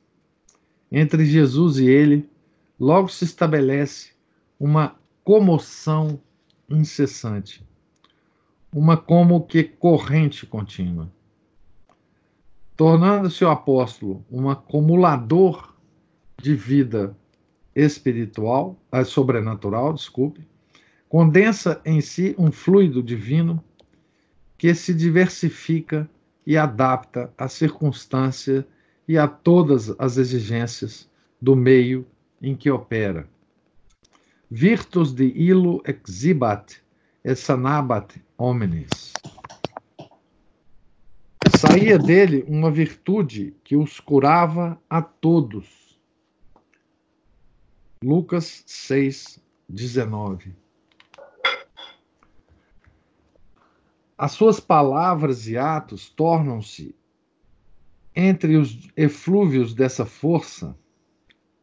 entre 0.92 1.24
Jesus 1.24 1.78
e 1.78 1.86
ele, 1.86 2.30
logo 2.78 3.08
se 3.08 3.24
estabelece 3.24 4.12
uma 4.60 4.94
comoção 5.24 6.20
incessante, 6.70 7.66
uma 8.74 8.96
como 8.96 9.46
que 9.46 9.62
corrente 9.62 10.44
contínua. 10.44 11.08
Tornando-se 12.76 13.44
o 13.44 13.48
apóstolo 13.48 14.26
um 14.28 14.50
acumulador 14.50 15.76
de 16.42 16.56
vida 16.56 17.16
espiritual, 17.72 18.76
eh, 18.90 19.04
sobrenatural, 19.04 19.92
desculpe, 19.92 20.44
condensa 21.08 21.80
em 21.84 22.00
si 22.00 22.34
um 22.36 22.50
fluido 22.50 23.00
divino 23.00 23.62
que 24.58 24.74
se 24.74 24.92
diversifica 24.92 26.10
e 26.44 26.56
adapta 26.56 27.32
à 27.38 27.46
circunstância 27.46 28.66
e 29.06 29.16
a 29.16 29.28
todas 29.28 29.94
as 30.00 30.16
exigências 30.16 31.08
do 31.40 31.54
meio 31.54 32.04
em 32.42 32.56
que 32.56 32.68
opera. 32.72 33.28
Virtus 34.50 35.14
de 35.14 35.26
illo 35.26 35.80
exhibat 35.86 36.82
et 37.24 37.36
sanabat 37.36 38.20
homines. 38.36 39.14
Saía 41.56 41.98
dele 41.98 42.44
uma 42.46 42.70
virtude 42.70 43.56
que 43.64 43.74
os 43.76 43.98
curava 43.98 44.78
a 44.90 45.00
todos. 45.00 45.98
Lucas 48.02 48.62
6, 48.66 49.40
19. 49.68 50.54
As 54.18 54.32
suas 54.32 54.60
palavras 54.60 55.48
e 55.48 55.56
atos 55.56 56.10
tornam-se, 56.10 56.94
entre 58.14 58.56
os 58.56 58.88
eflúvios 58.96 59.74
dessa 59.74 60.04
força, 60.04 60.76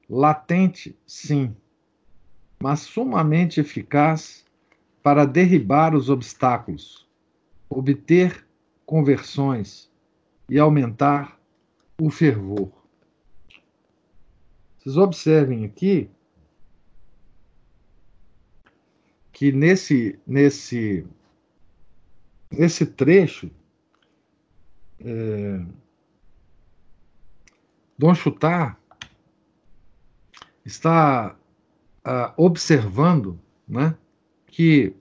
latente, 0.09 0.97
sim, 1.05 1.55
mas 2.59 2.81
sumamente 2.81 3.61
eficaz 3.61 4.43
para 5.01 5.25
derribar 5.25 5.95
os 5.95 6.09
obstáculos, 6.09 7.07
obter 7.69 8.45
conversões 8.85 9.91
e 10.49 10.59
aumentar 10.59 11.39
o 11.99 12.09
fervor. 12.09 12.71
Vocês 14.77 14.97
observem 14.97 15.65
aqui 15.65 16.09
que 19.31 19.51
nesse, 19.51 20.19
nesse 20.25 21.05
esse 22.51 22.85
trecho, 22.85 23.49
é, 24.99 25.65
Dom 27.97 28.13
Chutar 28.13 28.79
está 30.65 31.35
ah, 32.03 32.33
observando 32.35 33.39
né, 33.67 33.97
que 34.51 34.93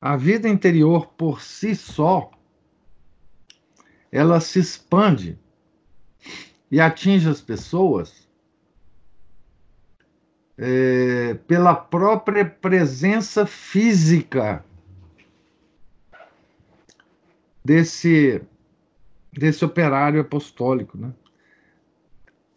a 0.00 0.16
vida 0.16 0.48
interior 0.48 1.06
por 1.16 1.40
si 1.40 1.74
só 1.74 2.30
ela 4.10 4.40
se 4.40 4.58
expande 4.58 5.38
e 6.70 6.80
atinge 6.80 7.28
as 7.28 7.40
pessoas 7.40 8.28
é, 10.58 11.34
pela 11.46 11.74
própria 11.74 12.44
presença 12.44 13.46
física 13.46 14.64
desse, 17.64 18.42
desse 19.32 19.64
operário 19.64 20.20
apostólico, 20.20 20.98
né? 20.98 21.12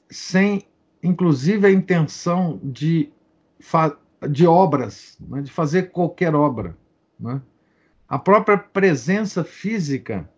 sem, 0.10 0.68
inclusive, 1.02 1.68
a 1.68 1.72
intenção 1.72 2.60
de, 2.64 3.12
de 4.30 4.46
obras, 4.46 5.18
né? 5.20 5.42
de 5.42 5.52
fazer 5.52 5.92
qualquer 5.92 6.34
obra. 6.36 6.78
Né? 7.20 7.42
A 8.08 8.20
própria 8.20 8.58
presença 8.58 9.44
física 9.44 10.30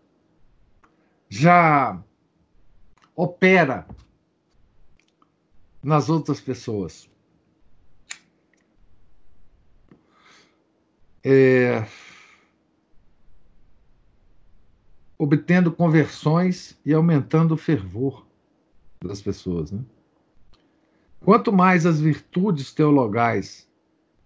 já 1.29 2.01
opera 3.15 3.87
nas 5.83 6.09
outras 6.09 6.39
pessoas. 6.39 7.09
É, 11.23 11.85
obtendo 15.17 15.71
conversões 15.71 16.79
e 16.85 16.93
aumentando 16.93 17.55
o 17.55 17.57
fervor 17.57 18.25
das 19.03 19.21
pessoas. 19.21 19.71
Né? 19.71 19.81
Quanto 21.19 21.51
mais 21.51 21.85
as 21.85 21.99
virtudes 21.99 22.73
teologais 22.73 23.66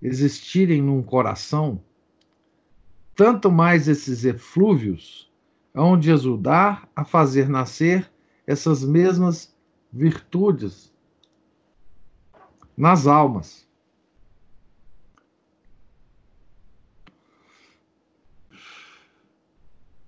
existirem 0.01 0.81
num 0.81 1.03
coração, 1.03 1.83
tanto 3.15 3.51
mais 3.51 3.87
esses 3.87 4.25
eflúvios 4.25 5.31
hão 5.73 5.97
de 5.97 6.11
ajudar 6.11 6.89
a 6.95 7.05
fazer 7.05 7.47
nascer 7.47 8.11
essas 8.47 8.83
mesmas 8.83 9.55
virtudes 9.91 10.91
nas 12.75 13.05
almas. 13.05 13.67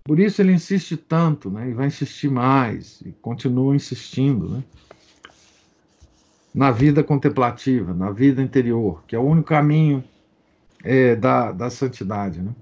Por 0.05 0.19
isso 0.19 0.41
ele 0.41 0.51
insiste 0.51 0.97
tanto, 0.97 1.49
né? 1.49 1.69
E 1.69 1.73
vai 1.73 1.87
insistir 1.87 2.29
mais, 2.29 2.99
e 3.01 3.11
continua 3.13 3.73
insistindo, 3.73 4.49
né? 4.49 4.63
na 6.53 6.69
vida 6.69 7.03
contemplativa, 7.03 7.93
na 7.93 8.11
vida 8.11 8.41
interior, 8.41 9.03
que 9.07 9.15
é 9.15 9.19
o 9.19 9.23
único 9.23 9.47
caminho 9.47 10.03
é, 10.83 11.15
da, 11.15 11.51
da 11.51 11.69
santidade. 11.69 12.41
Né? 12.41 12.53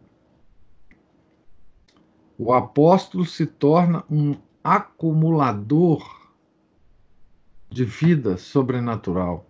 O 2.38 2.54
apóstolo 2.54 3.26
se 3.26 3.46
torna 3.46 4.04
um 4.10 4.36
acumulador 4.64 6.32
de 7.70 7.84
vida 7.84 8.38
sobrenatural. 8.38 9.46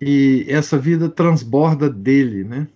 E 0.00 0.46
essa 0.48 0.78
vida 0.78 1.08
transborda 1.08 1.90
dele, 1.90 2.42
né? 2.42 2.68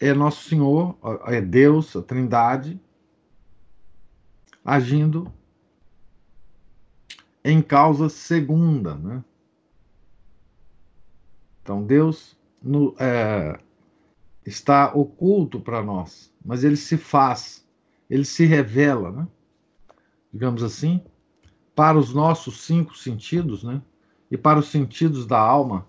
É 0.00 0.12
Nosso 0.12 0.48
Senhor, 0.48 0.96
é 1.26 1.40
Deus, 1.40 1.94
a 1.94 2.02
Trindade, 2.02 2.80
agindo 4.68 5.32
em 7.42 7.62
causa 7.62 8.10
segunda, 8.10 8.94
né? 8.94 9.24
Então 11.62 11.82
Deus 11.82 12.36
no, 12.62 12.94
é, 12.98 13.58
está 14.44 14.92
oculto 14.94 15.58
para 15.58 15.82
nós, 15.82 16.30
mas 16.44 16.64
ele 16.64 16.76
se 16.76 16.98
faz, 16.98 17.66
ele 18.10 18.26
se 18.26 18.44
revela, 18.44 19.10
né? 19.10 19.28
digamos 20.30 20.62
assim, 20.62 21.02
para 21.74 21.98
os 21.98 22.12
nossos 22.12 22.60
cinco 22.60 22.94
sentidos, 22.94 23.64
né? 23.64 23.80
E 24.30 24.36
para 24.36 24.58
os 24.58 24.68
sentidos 24.68 25.26
da 25.26 25.38
alma, 25.38 25.88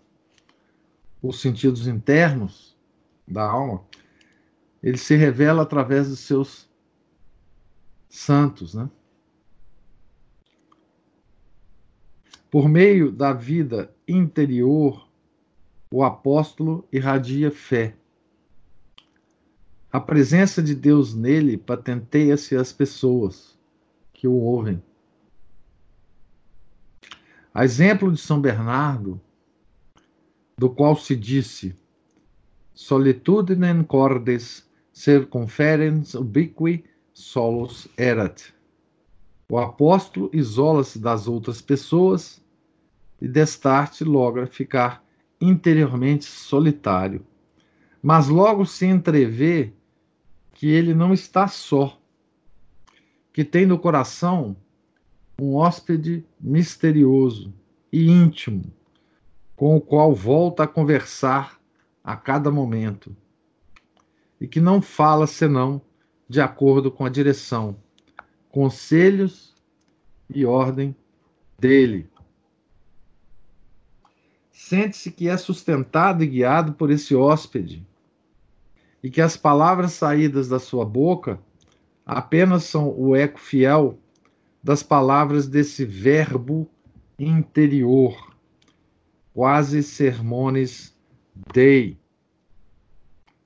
os 1.22 1.42
sentidos 1.42 1.86
internos 1.86 2.78
da 3.28 3.44
alma, 3.44 3.84
ele 4.82 4.98
se 4.98 5.18
revela 5.18 5.64
através 5.64 6.08
dos 6.08 6.20
seus 6.20 6.69
santos, 8.10 8.74
né? 8.74 8.90
Por 12.50 12.68
meio 12.68 13.12
da 13.12 13.32
vida 13.32 13.94
interior, 14.08 15.08
o 15.92 16.04
apóstolo 16.04 16.88
irradia 16.92 17.52
fé. 17.52 17.96
A 19.92 20.00
presença 20.00 20.62
de 20.62 20.74
Deus 20.74 21.14
nele 21.14 21.58
patenteia-se 21.58 22.56
às 22.56 22.74
pessoas 22.74 23.58
que 24.12 24.28
o 24.28 24.34
ouvem. 24.34 24.82
A 27.54 27.64
exemplo 27.64 28.12
de 28.12 28.20
São 28.20 28.42
Bernardo, 28.42 29.22
do 30.58 30.70
qual 30.70 30.96
se 30.96 31.16
disse: 31.16 31.76
Solitudinem 32.74 33.84
cordes 33.84 34.68
circumferens 34.92 36.14
ubiqui 36.16 36.84
solus 37.20 37.88
erat. 37.98 38.54
O 39.50 39.58
apóstolo 39.58 40.30
isola-se 40.32 40.98
das 40.98 41.28
outras 41.28 41.62
pessoas 41.62 42.42
e 43.22 43.28
destarte 43.28 44.04
logra 44.04 44.48
ficar 44.48 45.04
interiormente 45.42 46.26
solitário. 46.26 47.26
Mas 48.02 48.30
logo 48.30 48.66
se 48.66 48.86
entrevê 48.86 49.74
que 50.54 50.68
ele 50.68 50.94
não 50.94 51.14
está 51.14 51.48
só, 51.48 52.00
que 53.34 53.44
tem 53.44 53.66
no 53.66 53.78
coração 53.78 54.56
um 55.42 55.56
hóspede 55.56 56.26
misterioso 56.40 57.54
e 57.92 58.10
íntimo, 58.10 58.64
com 59.56 59.76
o 59.76 59.82
qual 59.82 60.14
volta 60.14 60.64
a 60.64 60.68
conversar 60.68 61.60
a 62.04 62.16
cada 62.16 62.50
momento, 62.50 63.16
e 64.40 64.48
que 64.48 64.62
não 64.62 64.82
fala 64.82 65.28
senão 65.28 65.82
de 66.30 66.40
acordo 66.40 66.92
com 66.92 67.04
a 67.04 67.10
direção, 67.10 67.76
conselhos 68.50 69.56
e 70.30 70.46
ordem 70.46 70.96
dele. 71.58 72.08
Sente-se 74.52 75.12
que 75.12 75.28
é 75.28 75.36
sustentado 75.36 76.24
e 76.24 76.28
guiado 76.28 76.74
por 76.74 76.92
esse 76.92 77.16
hóspede, 77.16 77.84
e 79.02 79.10
que 79.10 79.22
as 79.22 79.36
palavras 79.36 79.94
saídas 79.94 80.48
da 80.48 80.60
sua 80.60 80.86
boca 80.86 81.40
apenas 82.06 82.66
são 82.66 82.94
o 82.96 83.16
eco 83.16 83.40
fiel 83.40 83.98
das 84.64 84.84
palavras 84.84 85.48
desse 85.48 85.84
verbo 85.84 86.70
interior, 87.18 88.36
quase 89.34 89.82
sermones 89.82 90.96
dei. 91.54 91.98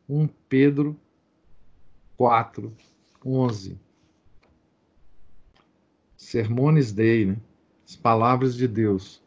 1 0.10 0.28
Pedro 0.50 1.00
4, 2.24 2.74
11. 3.26 3.78
Sermones 6.16 6.94
dei, 6.94 7.26
né? 7.26 7.38
As 7.86 7.98
palavras 7.98 8.56
de 8.56 8.66
Deus. 8.66 9.22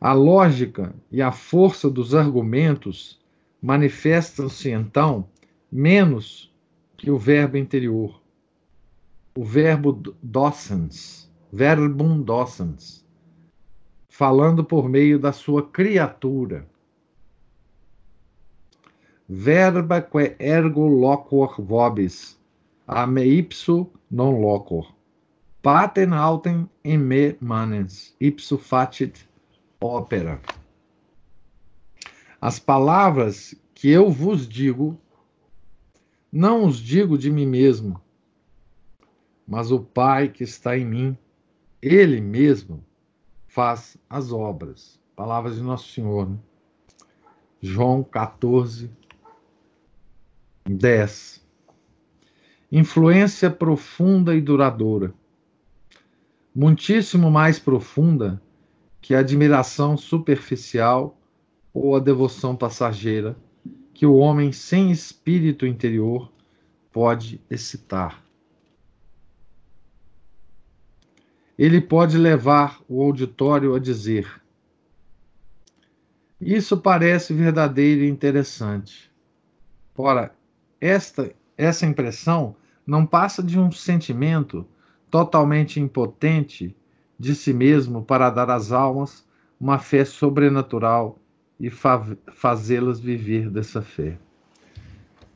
A 0.00 0.12
lógica 0.12 0.94
e 1.10 1.20
a 1.20 1.32
força 1.32 1.90
dos 1.90 2.14
argumentos 2.14 3.20
manifestam-se 3.60 4.70
então 4.70 5.28
menos 5.72 6.54
que 6.96 7.10
o 7.10 7.18
verbo 7.18 7.56
interior. 7.56 8.22
O 9.36 9.44
verbo 9.44 9.92
docens, 10.22 11.28
verbum 11.52 12.22
docens, 12.22 13.04
falando 14.08 14.62
por 14.62 14.88
meio 14.88 15.18
da 15.18 15.32
sua 15.32 15.68
criatura. 15.68 16.64
Verba 19.34 20.02
que 20.02 20.36
ergo 20.38 20.86
locor 20.86 21.56
vobis, 21.58 22.38
a 22.86 23.06
me 23.06 23.24
ipso 23.24 23.90
non 24.10 24.42
locor. 24.42 24.94
Paten 25.62 26.12
autem 26.12 26.68
in 26.84 26.98
me 26.98 27.34
manens, 27.40 28.14
ipso 28.20 28.58
facit 28.58 29.26
ópera. 29.80 30.38
As 32.42 32.58
palavras 32.58 33.54
que 33.72 33.88
eu 33.88 34.10
vos 34.10 34.46
digo, 34.46 35.00
não 36.30 36.66
os 36.66 36.76
digo 36.76 37.16
de 37.16 37.30
mim 37.30 37.46
mesmo, 37.46 37.98
mas 39.48 39.72
o 39.72 39.80
Pai 39.80 40.28
que 40.28 40.44
está 40.44 40.76
em 40.76 40.84
mim, 40.84 41.18
ele 41.80 42.20
mesmo 42.20 42.84
faz 43.46 43.96
as 44.10 44.30
obras. 44.30 45.00
Palavras 45.16 45.56
de 45.56 45.62
Nosso 45.62 45.88
Senhor. 45.90 46.28
Né? 46.28 46.38
João 47.64 48.02
14, 48.02 48.90
10. 50.64 51.44
Influência 52.70 53.50
profunda 53.50 54.34
e 54.34 54.40
duradoura. 54.40 55.12
Muitíssimo 56.54 57.30
mais 57.30 57.58
profunda 57.58 58.40
que 59.00 59.14
a 59.14 59.18
admiração 59.18 59.96
superficial 59.96 61.18
ou 61.74 61.96
a 61.96 61.98
devoção 61.98 62.54
passageira 62.54 63.36
que 63.92 64.06
o 64.06 64.14
homem 64.14 64.52
sem 64.52 64.90
espírito 64.90 65.66
interior 65.66 66.32
pode 66.92 67.40
excitar. 67.50 68.22
Ele 71.58 71.80
pode 71.80 72.16
levar 72.16 72.80
o 72.88 73.02
auditório 73.02 73.74
a 73.74 73.78
dizer: 73.78 74.40
Isso 76.40 76.76
parece 76.76 77.34
verdadeiro 77.34 78.02
e 78.04 78.08
interessante. 78.08 79.10
Ora, 79.96 80.34
esta, 80.82 81.32
essa 81.56 81.86
impressão 81.86 82.56
não 82.84 83.06
passa 83.06 83.40
de 83.40 83.56
um 83.56 83.70
sentimento 83.70 84.66
totalmente 85.08 85.78
impotente 85.78 86.76
de 87.16 87.36
si 87.36 87.52
mesmo 87.54 88.02
para 88.02 88.28
dar 88.30 88.50
às 88.50 88.72
almas 88.72 89.24
uma 89.60 89.78
fé 89.78 90.04
sobrenatural 90.04 91.20
e 91.60 91.70
fa 91.70 92.04
fazê-las 92.32 92.98
viver 92.98 93.48
dessa 93.48 93.80
fé. 93.80 94.18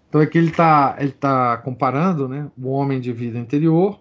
Então 0.09 0.20
aqui 0.20 0.37
ele 0.37 0.50
está 0.50 0.96
ele 0.98 1.12
tá 1.12 1.56
comparando 1.59 2.28
né, 2.28 2.50
o 2.61 2.68
homem 2.70 3.00
de 3.00 3.12
vida 3.12 3.38
interior 3.38 4.00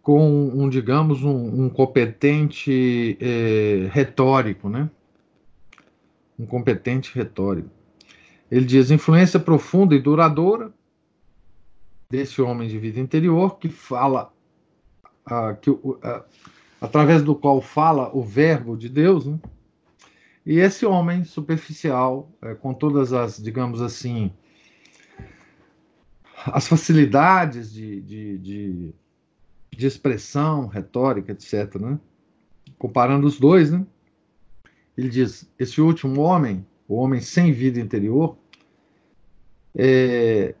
com 0.00 0.48
um, 0.48 0.68
digamos, 0.68 1.24
um, 1.24 1.64
um 1.64 1.68
competente 1.68 3.16
é, 3.20 3.88
retórico, 3.90 4.68
né? 4.68 4.90
Um 6.38 6.44
competente 6.44 7.14
retórico. 7.14 7.81
Ele 8.52 8.66
diz 8.66 8.90
influência 8.90 9.40
profunda 9.40 9.94
e 9.94 9.98
duradoura 9.98 10.74
desse 12.10 12.42
homem 12.42 12.68
de 12.68 12.78
vida 12.78 13.00
interior 13.00 13.58
que 13.58 13.70
fala 13.70 14.30
ah, 15.24 15.54
que, 15.54 15.70
ah, 16.02 16.22
através 16.78 17.22
do 17.22 17.34
qual 17.34 17.62
fala 17.62 18.14
o 18.14 18.22
verbo 18.22 18.76
de 18.76 18.90
Deus, 18.90 19.24
né? 19.24 19.40
e 20.44 20.58
esse 20.58 20.84
homem 20.84 21.24
superficial, 21.24 22.30
é, 22.42 22.54
com 22.54 22.74
todas 22.74 23.14
as, 23.14 23.42
digamos 23.42 23.80
assim, 23.80 24.30
as 26.44 26.68
facilidades 26.68 27.72
de, 27.72 28.02
de, 28.02 28.38
de, 28.38 28.94
de 29.70 29.86
expressão, 29.86 30.66
retórica, 30.66 31.32
etc., 31.32 31.76
né? 31.76 31.98
comparando 32.78 33.26
os 33.26 33.40
dois, 33.40 33.72
né? 33.72 33.86
ele 34.94 35.08
diz: 35.08 35.50
esse 35.58 35.80
último 35.80 36.20
homem, 36.20 36.66
o 36.86 36.96
homem 36.96 37.22
sem 37.22 37.50
vida 37.50 37.80
interior, 37.80 38.41
é, 39.74 40.54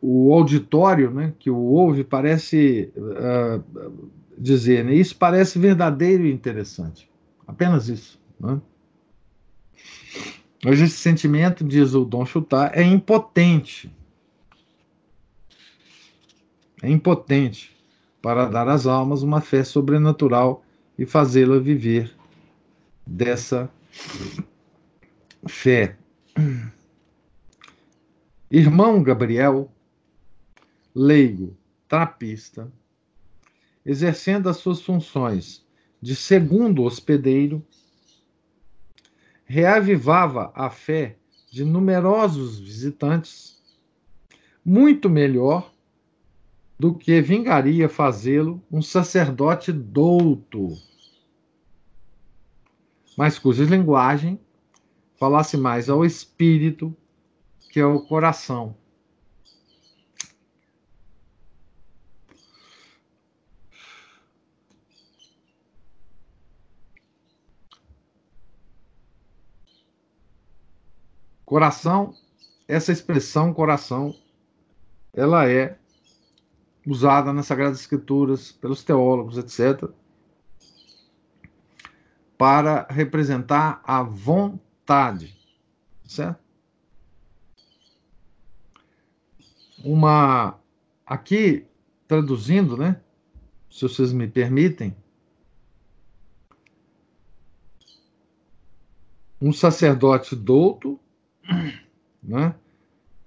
o 0.00 0.32
auditório 0.32 1.10
né, 1.10 1.32
que 1.38 1.50
o 1.50 1.56
ouve 1.56 2.04
parece 2.04 2.92
uh, 2.96 4.10
dizer, 4.36 4.84
né, 4.84 4.94
isso 4.94 5.16
parece 5.16 5.58
verdadeiro 5.58 6.26
e 6.26 6.32
interessante. 6.32 7.10
Apenas 7.46 7.88
isso. 7.88 8.20
Né? 8.38 8.60
Mas 10.64 10.80
esse 10.80 10.96
sentimento, 10.96 11.62
diz 11.62 11.94
o 11.94 12.04
Dom 12.04 12.24
Chutar, 12.24 12.72
é 12.74 12.82
impotente. 12.82 13.92
É 16.82 16.88
impotente 16.90 17.74
para 18.22 18.46
dar 18.46 18.68
às 18.68 18.86
almas 18.86 19.22
uma 19.22 19.40
fé 19.40 19.62
sobrenatural 19.62 20.64
e 20.98 21.04
fazê-la 21.04 21.58
viver 21.58 22.14
dessa 23.06 23.70
fé. 25.46 25.96
Irmão 28.50 29.02
Gabriel, 29.02 29.72
leigo, 30.94 31.56
trapista, 31.88 32.70
exercendo 33.84 34.48
as 34.48 34.58
suas 34.58 34.82
funções 34.82 35.66
de 36.00 36.14
segundo 36.14 36.82
hospedeiro, 36.82 37.64
reavivava 39.46 40.52
a 40.54 40.68
fé 40.68 41.16
de 41.50 41.64
numerosos 41.64 42.58
visitantes, 42.58 43.62
muito 44.64 45.08
melhor 45.08 45.72
do 46.78 46.94
que 46.94 47.20
vingaria 47.22 47.88
fazê-lo 47.88 48.62
um 48.70 48.82
sacerdote 48.82 49.72
douto, 49.72 50.76
mas 53.16 53.38
cuja 53.38 53.64
linguagem 53.64 54.38
falasse 55.16 55.56
mais 55.56 55.88
ao 55.88 56.04
espírito 56.04 56.94
que 57.74 57.80
ao 57.80 58.00
coração. 58.00 58.76
Coração, 71.44 72.14
essa 72.68 72.92
expressão 72.92 73.52
coração, 73.52 74.14
ela 75.12 75.50
é 75.50 75.76
usada 76.86 77.32
nas 77.32 77.46
Sagradas 77.46 77.80
Escrituras 77.80 78.52
pelos 78.52 78.84
teólogos, 78.84 79.36
etc., 79.36 79.90
para 82.38 82.86
representar 82.88 83.82
a 83.82 84.00
vontade, 84.00 85.36
certo? 86.04 86.43
Uma 89.84 90.58
aqui 91.06 91.66
traduzindo, 92.08 92.76
né? 92.76 93.00
Se 93.70 93.82
vocês 93.82 94.12
me 94.12 94.26
permitem, 94.26 94.96
um 99.40 99.52
sacerdote 99.52 100.34
douto, 100.34 100.98
né? 102.22 102.54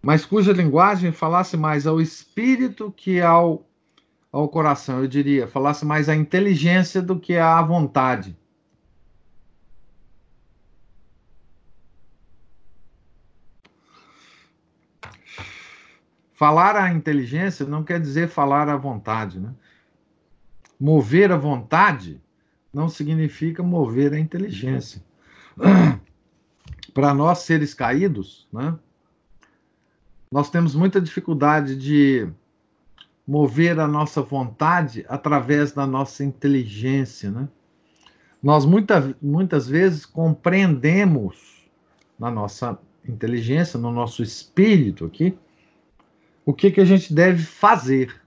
mas 0.02 0.26
cuja 0.26 0.52
linguagem 0.52 1.12
falasse 1.12 1.56
mais 1.56 1.86
ao 1.86 2.02
espírito 2.02 2.92
que 2.92 3.22
ao, 3.22 3.68
ao 4.32 4.50
coração, 4.50 5.02
eu 5.02 5.08
diria, 5.08 5.48
falasse 5.48 5.86
mais 5.86 6.10
à 6.10 6.16
inteligência 6.16 7.02
do 7.02 7.20
que 7.20 7.36
à 7.36 7.62
vontade. 7.62 8.36
Falar 16.38 16.76
à 16.76 16.94
inteligência 16.94 17.66
não 17.66 17.84
quer 17.84 18.00
dizer 18.00 18.30
falar 18.30 18.70
à 18.70 18.78
vontade, 18.78 19.40
né? 19.40 19.52
Mover 20.80 21.32
a 21.32 21.36
vontade 21.36 22.22
não 22.72 22.88
significa 22.88 23.64
mover 23.64 24.14
a 24.14 24.20
inteligência. 24.20 25.04
Para 26.94 27.12
nós 27.16 27.40
seres 27.40 27.74
caídos, 27.74 28.48
né? 28.54 28.78
nós 30.32 30.52
temos 30.52 30.76
muita 30.76 31.02
dificuldade 31.02 31.76
de 31.76 32.30
mover 33.28 33.80
a 33.80 33.88
nossa 33.88 34.22
vontade 34.22 35.04
através 35.10 35.72
da 35.72 35.88
nossa 35.88 36.24
inteligência, 36.24 37.32
né? 37.32 37.50
Nós 38.44 38.64
muita, 38.64 39.18
muitas 39.20 39.68
vezes 39.68 40.06
compreendemos 40.06 41.68
na 42.20 42.30
nossa 42.30 42.78
inteligência, 43.04 43.80
no 43.80 43.92
nosso 43.92 44.22
espírito 44.22 45.04
aqui, 45.04 45.36
o 46.48 46.54
que, 46.54 46.72
que 46.72 46.80
a 46.80 46.86
gente 46.86 47.14
deve 47.14 47.44
fazer, 47.44 48.22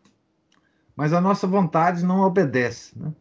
mas 0.94 1.14
a 1.14 1.22
nossa 1.22 1.46
vontade 1.46 2.04
não 2.04 2.20
obedece, 2.20 2.92
né? 2.98 3.14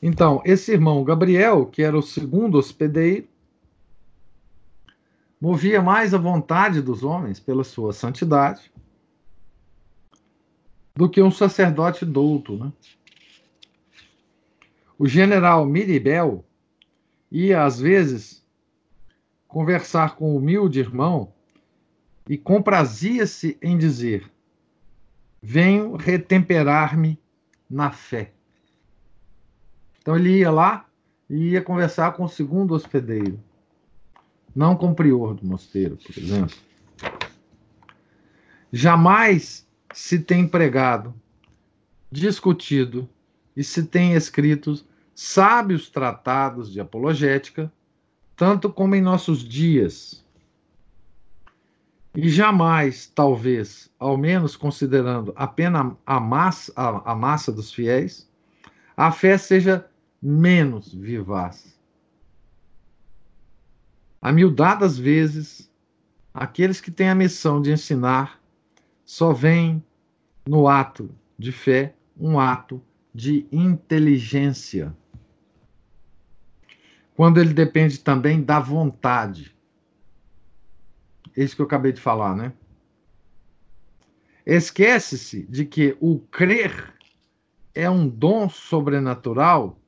Então, 0.00 0.40
esse 0.44 0.70
irmão 0.70 1.02
Gabriel, 1.02 1.66
que 1.66 1.82
era 1.82 1.98
o 1.98 2.02
segundo 2.02 2.58
hospedeiro, 2.58 3.26
movia 5.40 5.82
mais 5.82 6.14
a 6.14 6.18
vontade 6.18 6.80
dos 6.80 7.02
homens 7.02 7.40
pela 7.40 7.64
sua 7.64 7.92
santidade 7.92 8.72
do 10.94 11.10
que 11.10 11.20
um 11.20 11.30
sacerdote 11.30 12.04
douto. 12.04 12.56
Né? 12.56 12.72
O 14.96 15.08
general 15.08 15.66
Miribel 15.66 16.44
ia, 17.32 17.64
às 17.64 17.80
vezes, 17.80 18.46
conversar 19.48 20.14
com 20.14 20.32
o 20.32 20.36
humilde 20.36 20.78
irmão 20.78 21.32
e 22.28 22.36
comprazia-se 22.38 23.58
em 23.60 23.76
dizer: 23.76 24.30
Venho 25.42 25.96
retemperar-me 25.96 27.18
na 27.68 27.90
fé. 27.90 28.32
Então 30.00 30.16
ele 30.16 30.38
ia 30.38 30.50
lá 30.50 30.86
e 31.28 31.50
ia 31.50 31.62
conversar 31.62 32.12
com 32.12 32.24
o 32.24 32.28
segundo 32.28 32.74
hospedeiro 32.74 33.38
não 34.54 34.76
com 34.76 34.90
o 34.90 34.94
prior 34.94 35.34
do 35.34 35.46
mosteiro, 35.46 35.96
por 35.96 36.16
exemplo. 36.16 36.56
Jamais 38.70 39.66
se 39.92 40.18
tem 40.18 40.46
pregado, 40.46 41.14
discutido 42.10 43.08
e 43.56 43.64
se 43.64 43.84
tem 43.84 44.14
escrito 44.14 44.84
sábios 45.14 45.90
tratados 45.90 46.72
de 46.72 46.80
apologética, 46.80 47.72
tanto 48.36 48.70
como 48.70 48.94
em 48.94 49.02
nossos 49.02 49.46
dias. 49.46 50.21
E 52.14 52.28
jamais, 52.28 53.06
talvez, 53.06 53.90
ao 53.98 54.16
menos 54.16 54.56
considerando 54.56 55.32
apenas 55.34 55.92
a 56.04 56.20
massa, 56.20 56.72
a, 56.76 57.12
a 57.12 57.14
massa 57.14 57.50
dos 57.50 57.72
fiéis, 57.72 58.30
a 58.96 59.10
fé 59.10 59.38
seja 59.38 59.88
menos 60.20 60.92
vivaz 60.94 61.72
Amildadas 64.22 64.96
vezes, 64.96 65.68
aqueles 66.32 66.80
que 66.80 66.92
têm 66.92 67.08
a 67.08 67.14
missão 67.14 67.60
de 67.60 67.72
ensinar 67.72 68.40
só 69.04 69.32
veem 69.32 69.84
no 70.46 70.68
ato 70.68 71.10
de 71.36 71.50
fé 71.50 71.96
um 72.16 72.38
ato 72.38 72.80
de 73.12 73.48
inteligência. 73.50 74.96
Quando 77.16 77.40
ele 77.40 77.52
depende 77.52 77.98
também 77.98 78.40
da 78.40 78.60
vontade. 78.60 79.52
É 81.36 81.42
isso 81.42 81.56
que 81.56 81.62
eu 81.62 81.66
acabei 81.66 81.92
de 81.92 82.00
falar, 82.00 82.36
né? 82.36 82.52
Esquece-se 84.44 85.44
de 85.44 85.64
que 85.64 85.96
o 86.00 86.18
crer 86.18 86.92
é 87.74 87.88
um 87.88 88.08
dom 88.08 88.48
sobrenatural 88.48 89.78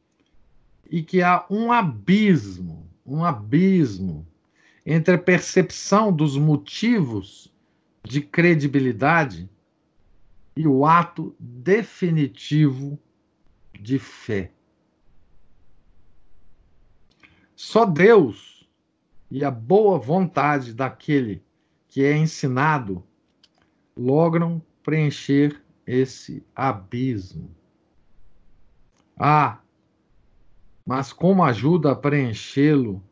e 0.91 1.03
que 1.03 1.23
há 1.23 1.45
um 1.51 1.73
abismo 1.73 2.85
um 3.05 3.25
abismo 3.25 4.27
entre 4.87 5.15
a 5.15 5.19
percepção 5.19 6.13
dos 6.13 6.37
motivos 6.37 7.53
de 8.03 8.21
credibilidade 8.21 9.49
e 10.57 10.67
o 10.67 10.87
ato 10.87 11.35
definitivo 11.39 12.99
de 13.79 13.99
fé. 13.99 14.53
Só 17.57 17.85
Deus 17.85 18.54
e 19.35 19.45
a 19.45 19.51
boa 19.51 19.99
vontade 19.99 20.73
daquele 20.73 21.43
que 21.89 22.05
é 22.05 22.17
ensinado 22.17 23.03
logram 23.97 24.63
preencher 24.81 25.61
esse 25.85 26.47
abismo. 26.55 27.51
Ah, 29.19 29.59
mas 30.87 31.13
como 31.13 31.43
ajuda 31.43 31.91
a 31.91 31.97
preenchê-lo 31.97 33.03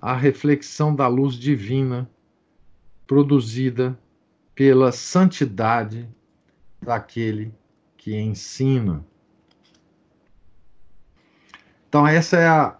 a 0.00 0.14
reflexão 0.14 0.94
da 0.94 1.08
luz 1.08 1.34
divina 1.34 2.08
produzida 3.04 3.98
pela 4.54 4.92
santidade 4.92 6.08
daquele 6.80 7.52
que 7.96 8.16
ensina. 8.16 9.04
Então, 11.88 12.06
essa 12.06 12.36
é, 12.36 12.46
a, 12.46 12.78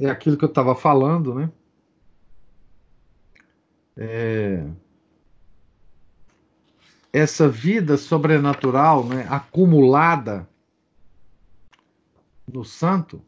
é 0.00 0.10
aquilo 0.10 0.36
que 0.36 0.44
eu 0.44 0.48
estava 0.48 0.74
falando, 0.74 1.32
né? 1.32 1.48
É, 3.96 4.66
essa 7.12 7.48
vida 7.48 7.96
sobrenatural 7.96 9.04
né, 9.04 9.26
acumulada 9.28 10.48
no 12.46 12.64
santo, 12.64 13.24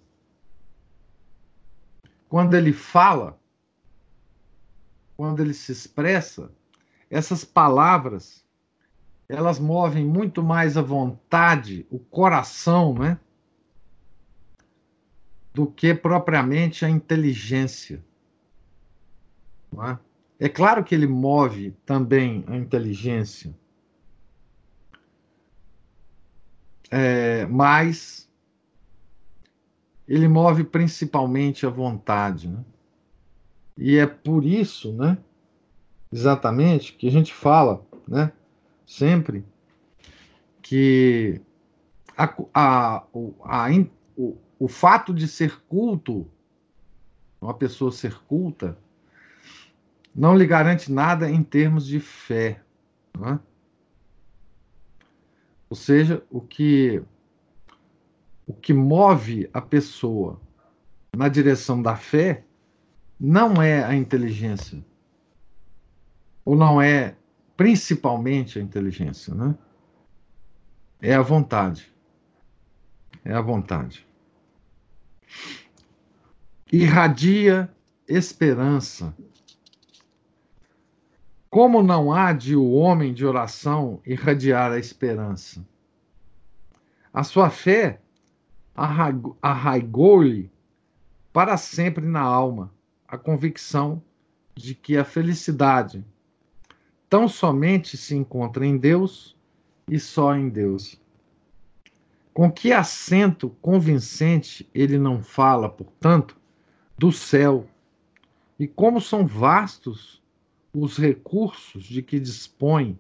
quando 2.28 2.54
ele 2.54 2.72
fala, 2.72 3.38
quando 5.16 5.40
ele 5.40 5.54
se 5.54 5.72
expressa, 5.72 6.50
essas 7.10 7.44
palavras 7.44 8.42
elas 9.32 9.58
movem 9.58 10.04
muito 10.04 10.42
mais 10.42 10.76
a 10.76 10.82
vontade, 10.82 11.86
o 11.90 11.98
coração, 11.98 12.94
né? 12.94 13.18
Do 15.54 15.66
que 15.66 15.94
propriamente 15.94 16.84
a 16.84 16.90
inteligência. 16.90 18.04
É? 19.74 20.11
É 20.44 20.48
claro 20.48 20.82
que 20.82 20.92
ele 20.92 21.06
move 21.06 21.70
também 21.86 22.42
a 22.48 22.56
inteligência, 22.56 23.54
é, 26.90 27.46
mas 27.46 28.28
ele 30.08 30.26
move 30.26 30.64
principalmente 30.64 31.64
a 31.64 31.70
vontade. 31.70 32.48
Né? 32.48 32.64
E 33.78 33.96
é 33.96 34.04
por 34.04 34.44
isso, 34.44 34.92
né, 34.92 35.16
exatamente, 36.10 36.94
que 36.94 37.06
a 37.06 37.12
gente 37.12 37.32
fala 37.32 37.86
né, 38.08 38.32
sempre 38.84 39.44
que 40.60 41.40
a, 42.18 42.34
a, 42.52 43.04
a, 43.44 43.68
o, 44.16 44.36
o 44.58 44.66
fato 44.66 45.14
de 45.14 45.28
ser 45.28 45.62
culto, 45.68 46.28
uma 47.40 47.54
pessoa 47.54 47.92
ser 47.92 48.18
culta, 48.24 48.76
não 50.14 50.36
lhe 50.36 50.46
garante 50.46 50.90
nada 50.90 51.30
em 51.30 51.42
termos 51.42 51.86
de 51.86 52.00
fé. 52.00 52.60
É? 53.20 53.38
Ou 55.68 55.76
seja, 55.76 56.22
o 56.30 56.40
que, 56.40 57.02
o 58.46 58.52
que 58.52 58.72
move 58.72 59.48
a 59.52 59.60
pessoa 59.60 60.40
na 61.14 61.28
direção 61.28 61.80
da 61.80 61.96
fé 61.96 62.44
não 63.18 63.62
é 63.62 63.84
a 63.84 63.94
inteligência, 63.94 64.84
ou 66.44 66.56
não 66.56 66.82
é 66.82 67.14
principalmente 67.56 68.58
a 68.58 68.62
inteligência, 68.62 69.34
né? 69.34 69.56
É 71.00 71.14
a 71.14 71.22
vontade. 71.22 71.92
É 73.24 73.32
a 73.32 73.40
vontade 73.40 74.06
irradia 76.72 77.70
esperança. 78.08 79.14
Como 81.52 81.82
não 81.82 82.10
há 82.10 82.32
de 82.32 82.56
o 82.56 82.70
homem 82.72 83.12
de 83.12 83.26
oração 83.26 84.00
irradiar 84.06 84.72
a 84.72 84.78
esperança? 84.78 85.62
A 87.12 87.22
sua 87.22 87.50
fé 87.50 88.00
arraigou-lhe 88.74 90.50
para 91.30 91.58
sempre 91.58 92.06
na 92.06 92.22
alma 92.22 92.72
a 93.06 93.18
convicção 93.18 94.02
de 94.54 94.74
que 94.74 94.96
a 94.96 95.04
felicidade 95.04 96.02
tão 97.06 97.28
somente 97.28 97.98
se 97.98 98.16
encontra 98.16 98.64
em 98.64 98.78
Deus 98.78 99.36
e 99.86 100.00
só 100.00 100.34
em 100.34 100.48
Deus. 100.48 100.98
Com 102.32 102.50
que 102.50 102.72
acento 102.72 103.50
convincente 103.60 104.66
ele 104.74 104.96
não 104.96 105.22
fala, 105.22 105.68
portanto, 105.68 106.34
do 106.96 107.12
céu, 107.12 107.66
e 108.58 108.66
como 108.66 109.02
são 109.02 109.26
vastos 109.26 110.21
os 110.72 110.96
recursos 110.96 111.84
de 111.84 112.02
que 112.02 112.18
dispõe 112.18 112.98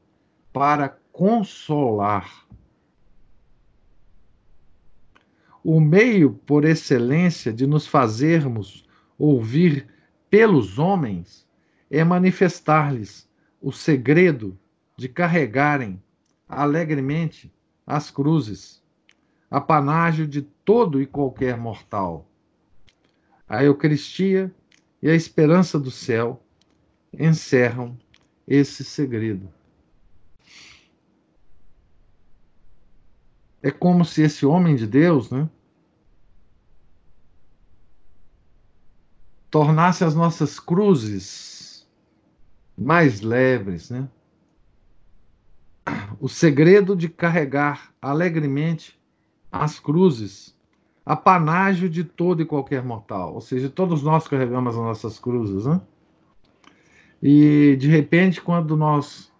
para 0.52 0.88
consolar. 1.10 2.46
O 5.64 5.80
meio 5.80 6.32
por 6.32 6.64
excelência 6.64 7.52
de 7.52 7.66
nos 7.66 7.86
fazermos 7.86 8.86
ouvir 9.16 9.86
pelos 10.28 10.78
homens 10.78 11.46
é 11.90 12.02
manifestar-lhes 12.02 13.28
o 13.60 13.70
segredo 13.70 14.58
de 14.96 15.08
carregarem 15.08 16.02
alegremente 16.48 17.52
as 17.86 18.10
cruzes 18.10 18.82
apanágio 19.50 20.26
de 20.26 20.40
todo 20.40 21.00
e 21.00 21.06
qualquer 21.06 21.58
mortal. 21.58 22.26
A 23.46 23.62
Eucaristia 23.62 24.50
e 25.02 25.10
a 25.10 25.14
esperança 25.14 25.78
do 25.78 25.90
céu 25.90 26.41
encerram 27.12 27.96
esse 28.46 28.84
segredo. 28.84 29.48
É 33.62 33.70
como 33.70 34.04
se 34.04 34.22
esse 34.22 34.44
homem 34.44 34.74
de 34.74 34.86
Deus, 34.86 35.30
né, 35.30 35.48
tornasse 39.50 40.02
as 40.02 40.14
nossas 40.14 40.58
cruzes 40.58 41.86
mais 42.76 43.20
leves, 43.20 43.90
né? 43.90 44.08
O 46.18 46.28
segredo 46.28 46.96
de 46.96 47.08
carregar 47.08 47.92
alegremente 48.00 48.98
as 49.50 49.78
cruzes, 49.78 50.56
apanágio 51.04 51.90
de 51.90 52.02
todo 52.02 52.40
e 52.40 52.46
qualquer 52.46 52.82
mortal. 52.82 53.34
Ou 53.34 53.40
seja, 53.40 53.68
todos 53.68 54.02
nós 54.02 54.26
carregamos 54.26 54.74
as 54.74 54.80
nossas 54.80 55.18
cruzes, 55.18 55.66
né? 55.66 55.80
E 57.22 57.76
de 57.76 57.88
repente, 57.88 58.42
quando 58.42 58.76
nós 58.76 59.32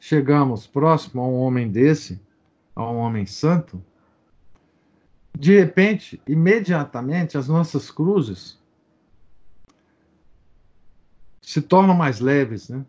chegamos 0.00 0.66
próximo 0.66 1.20
a 1.20 1.26
um 1.26 1.34
homem 1.34 1.70
desse, 1.70 2.18
a 2.74 2.90
um 2.90 2.96
homem 2.96 3.26
santo, 3.26 3.84
de 5.38 5.54
repente, 5.58 6.20
imediatamente, 6.26 7.36
as 7.36 7.46
nossas 7.46 7.90
cruzes 7.90 8.58
se 11.42 11.60
tornam 11.60 11.94
mais 11.94 12.18
leves, 12.18 12.70
né? 12.70 12.84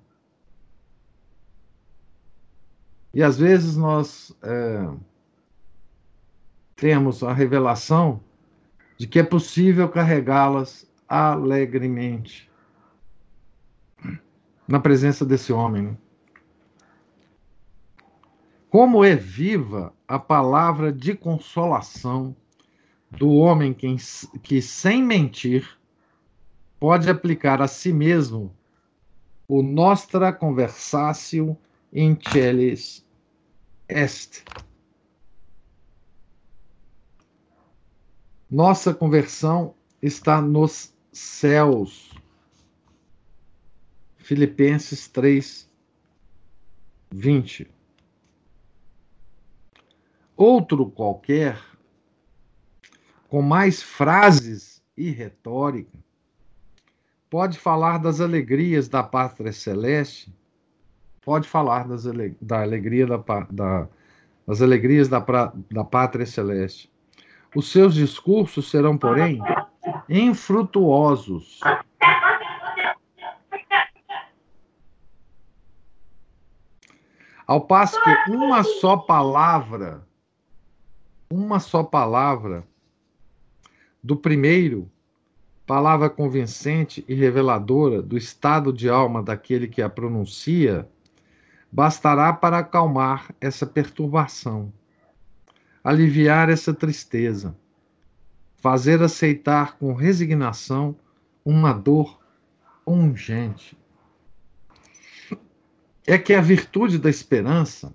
E 3.14 3.22
às 3.22 3.38
vezes 3.38 3.76
nós 3.76 4.36
é, 4.42 4.90
temos 6.76 7.24
a 7.24 7.34
revelação 7.34 8.22
de 8.98 9.08
que 9.08 9.20
é 9.20 9.24
possível 9.24 9.90
carregá-las 9.90 10.90
alegremente 11.08 12.49
na 14.70 14.80
presença 14.80 15.26
desse 15.26 15.52
homem. 15.52 15.82
Né? 15.82 15.98
Como 18.70 19.04
é 19.04 19.16
viva 19.16 19.92
a 20.08 20.20
palavra 20.20 20.94
de 20.94 21.16
consolação 21.16 22.36
do 23.10 23.32
homem 23.32 23.74
que, 23.74 23.96
que, 24.44 24.62
sem 24.62 25.04
mentir, 25.04 25.68
pode 26.80 27.10
aplicar 27.10 27.64
a 27.64 27.68
si 27.68 27.92
mesmo 27.92 28.56
o 29.48 29.64
nostra 29.64 30.32
conversatio 30.32 31.58
in 31.92 32.16
celis 32.32 33.04
est. 33.88 34.46
Nossa 38.52 38.94
conversão 38.94 39.74
está 40.00 40.40
nos 40.40 40.94
céus. 41.12 42.09
Filipenses 44.30 45.08
3, 45.08 45.68
20. 47.10 47.68
Outro 50.38 50.86
qualquer, 50.86 51.60
com 53.28 53.42
mais 53.42 53.82
frases 53.82 54.84
e 54.96 55.10
retórica, 55.10 55.98
pode 57.28 57.58
falar 57.58 57.98
das 57.98 58.22
alegrias 58.22 58.88
da 58.88 59.02
pátria 59.02 59.52
celeste, 59.52 60.32
pode 61.24 61.48
falar 61.48 61.88
das, 61.88 62.04
da 62.40 62.62
alegria 62.62 63.08
da, 63.08 63.18
da, 63.50 63.90
das 64.46 64.62
alegrias 64.62 65.10
da, 65.10 65.26
da 65.72 65.84
pátria 65.84 66.28
celeste 66.28 66.88
os 67.56 67.72
seus 67.72 67.96
discursos 67.96 68.70
serão, 68.70 68.96
porém, 68.96 69.40
infrutuosos. 70.08 71.60
Ao 77.50 77.62
passo 77.62 77.98
que 78.04 78.32
uma 78.32 78.64
só 78.64 78.96
palavra, 78.96 80.08
uma 81.28 81.60
só 81.60 81.84
palavra 81.84 82.64
do 84.04 84.16
primeiro, 84.16 84.88
palavra 85.66 86.12
convincente 86.12 87.04
e 87.08 87.16
reveladora 87.16 88.04
do 88.04 88.16
estado 88.16 88.72
de 88.72 88.88
alma 88.88 89.24
daquele 89.24 89.68
que 89.68 89.82
a 89.82 89.90
pronuncia, 89.90 90.88
bastará 91.72 92.32
para 92.32 92.60
acalmar 92.60 93.34
essa 93.42 93.66
perturbação 93.66 94.72
aliviar 95.84 96.50
essa 96.50 96.74
tristeza, 96.74 97.58
fazer 98.58 99.02
aceitar 99.02 99.78
com 99.78 99.94
resignação 99.94 100.96
uma 101.44 101.74
dor 101.74 102.20
ungente. 102.86 103.79
É 106.10 106.18
que 106.18 106.34
a 106.34 106.42
virtude 106.42 106.98
da 106.98 107.08
esperança 107.08 107.94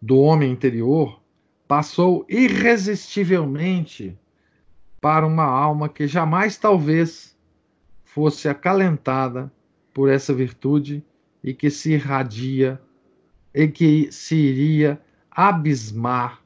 do 0.00 0.20
homem 0.20 0.52
interior 0.52 1.20
passou 1.66 2.24
irresistivelmente 2.28 4.16
para 5.00 5.26
uma 5.26 5.42
alma 5.42 5.88
que 5.88 6.06
jamais 6.06 6.56
talvez 6.56 7.36
fosse 8.04 8.48
acalentada 8.48 9.52
por 9.92 10.08
essa 10.08 10.32
virtude 10.32 11.04
e 11.42 11.52
que 11.52 11.68
se 11.68 11.94
irradia 11.94 12.80
e 13.52 13.66
que 13.66 14.12
se 14.12 14.36
iria 14.36 15.00
abismar 15.32 16.40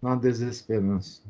na 0.00 0.14
desesperança. 0.14 1.22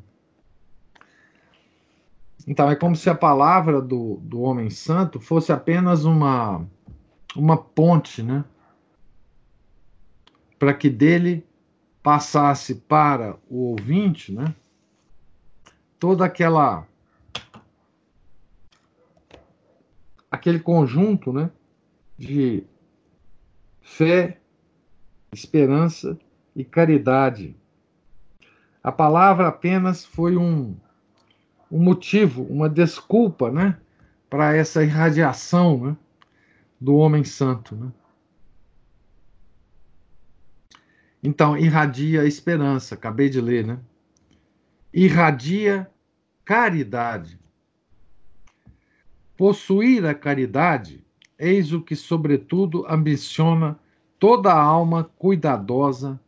Então, 2.47 2.69
é 2.69 2.75
como 2.75 2.95
se 2.95 3.09
a 3.09 3.15
palavra 3.15 3.81
do, 3.81 4.17
do 4.21 4.41
homem 4.41 4.69
santo 4.69 5.19
fosse 5.19 5.51
apenas 5.51 6.05
uma, 6.05 6.67
uma 7.35 7.57
ponte, 7.57 8.21
né? 8.21 8.43
Para 10.57 10.73
que 10.73 10.89
dele 10.89 11.45
passasse 12.01 12.75
para 12.75 13.37
o 13.49 13.71
ouvinte, 13.71 14.33
né? 14.33 14.53
Toda 15.99 16.25
aquela. 16.25 16.87
aquele 20.29 20.59
conjunto, 20.59 21.31
né? 21.31 21.49
De 22.17 22.63
fé, 23.81 24.39
esperança 25.31 26.17
e 26.55 26.63
caridade. 26.63 27.55
A 28.83 28.91
palavra 28.91 29.47
apenas 29.47 30.05
foi 30.05 30.35
um, 30.35 30.75
um 31.71 31.79
motivo, 31.79 32.43
uma 32.43 32.69
desculpa, 32.69 33.49
né, 33.49 33.77
para 34.29 34.55
essa 34.55 34.83
irradiação, 34.83 35.77
né, 35.77 35.97
do 36.83 36.97
homem 36.97 37.23
santo, 37.23 37.77
né? 37.77 37.93
Então, 41.23 41.57
irradia 41.57 42.25
esperança, 42.25 42.95
acabei 42.95 43.29
de 43.29 43.39
ler, 43.39 43.65
né? 43.65 43.79
Irradia 44.93 45.89
caridade. 46.43 47.39
Possuir 49.37 50.05
a 50.05 50.13
caridade, 50.13 51.05
eis 51.39 51.71
o 51.71 51.81
que, 51.81 51.95
sobretudo, 51.95 52.85
ambiciona 52.85 53.79
toda 54.19 54.51
a 54.51 54.61
alma 54.61 55.05
cuidadosa 55.17 56.19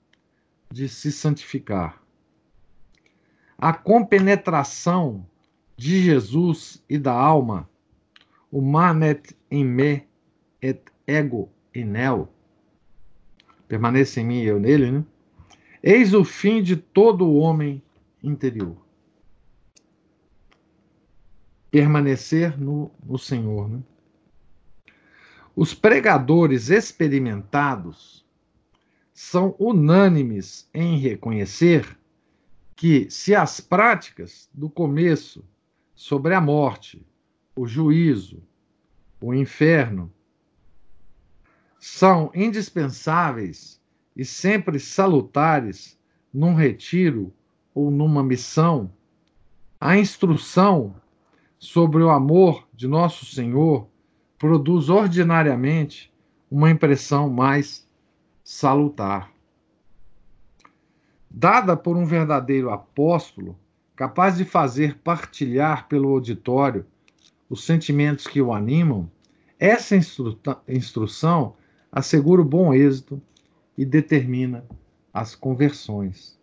de 0.71 0.87
se 0.87 1.11
santificar. 1.11 2.01
A 3.57 3.73
compenetração 3.73 5.27
de 5.75 6.01
Jesus 6.01 6.81
e 6.87 6.97
da 6.97 7.11
alma, 7.11 7.69
o 8.49 8.61
manet 8.61 9.35
em 9.51 9.65
me 9.65 10.14
et 10.61 10.81
ego 11.07 11.49
in 11.73 11.85
neo, 11.85 12.29
permaneça 13.67 14.21
em 14.21 14.25
mim 14.25 14.41
e 14.41 14.45
eu 14.45 14.59
nele, 14.59 14.91
né? 14.91 15.05
Eis 15.83 16.13
o 16.13 16.23
fim 16.23 16.63
de 16.63 16.75
todo 16.75 17.25
o 17.25 17.35
homem 17.35 17.81
interior. 18.23 18.77
Permanecer 21.69 22.59
no, 22.59 22.91
no 23.03 23.17
Senhor, 23.17 23.69
né? 23.69 23.83
Os 25.55 25.73
pregadores 25.73 26.69
experimentados 26.69 28.25
são 29.13 29.55
unânimes 29.57 30.69
em 30.73 30.97
reconhecer 30.97 31.97
que, 32.75 33.09
se 33.09 33.33
as 33.33 33.61
práticas 33.61 34.49
do 34.53 34.69
começo 34.69 35.45
sobre 35.93 36.33
a 36.33 36.41
morte, 36.41 37.05
o 37.55 37.65
juízo, 37.65 38.43
o 39.21 39.33
inferno, 39.33 40.11
são 41.85 42.31
indispensáveis 42.33 43.79
e 44.17 44.25
sempre 44.25 44.79
salutares 44.79 45.95
num 46.33 46.55
retiro 46.55 47.31
ou 47.75 47.91
numa 47.91 48.23
missão, 48.23 48.91
a 49.79 49.95
instrução 49.95 50.95
sobre 51.59 52.01
o 52.01 52.09
amor 52.09 52.67
de 52.73 52.87
nosso 52.87 53.27
Senhor 53.27 53.87
produz 54.35 54.89
ordinariamente 54.89 56.11
uma 56.49 56.71
impressão 56.71 57.29
mais 57.29 57.87
salutar. 58.43 59.31
Dada 61.29 61.77
por 61.77 61.95
um 61.95 62.05
verdadeiro 62.05 62.71
apóstolo, 62.71 63.55
capaz 63.95 64.37
de 64.37 64.43
fazer 64.43 64.97
partilhar 65.03 65.87
pelo 65.87 66.09
auditório 66.09 66.83
os 67.47 67.63
sentimentos 67.63 68.25
que 68.25 68.41
o 68.41 68.51
animam, 68.51 69.07
essa 69.59 69.95
instru 69.95 70.37
instrução 70.67 71.55
assegura 71.95 72.41
o 72.41 72.45
bom 72.45 72.73
êxito 72.73 73.21
e 73.77 73.85
determina 73.85 74.65
as 75.13 75.33
conversões. 75.33 76.37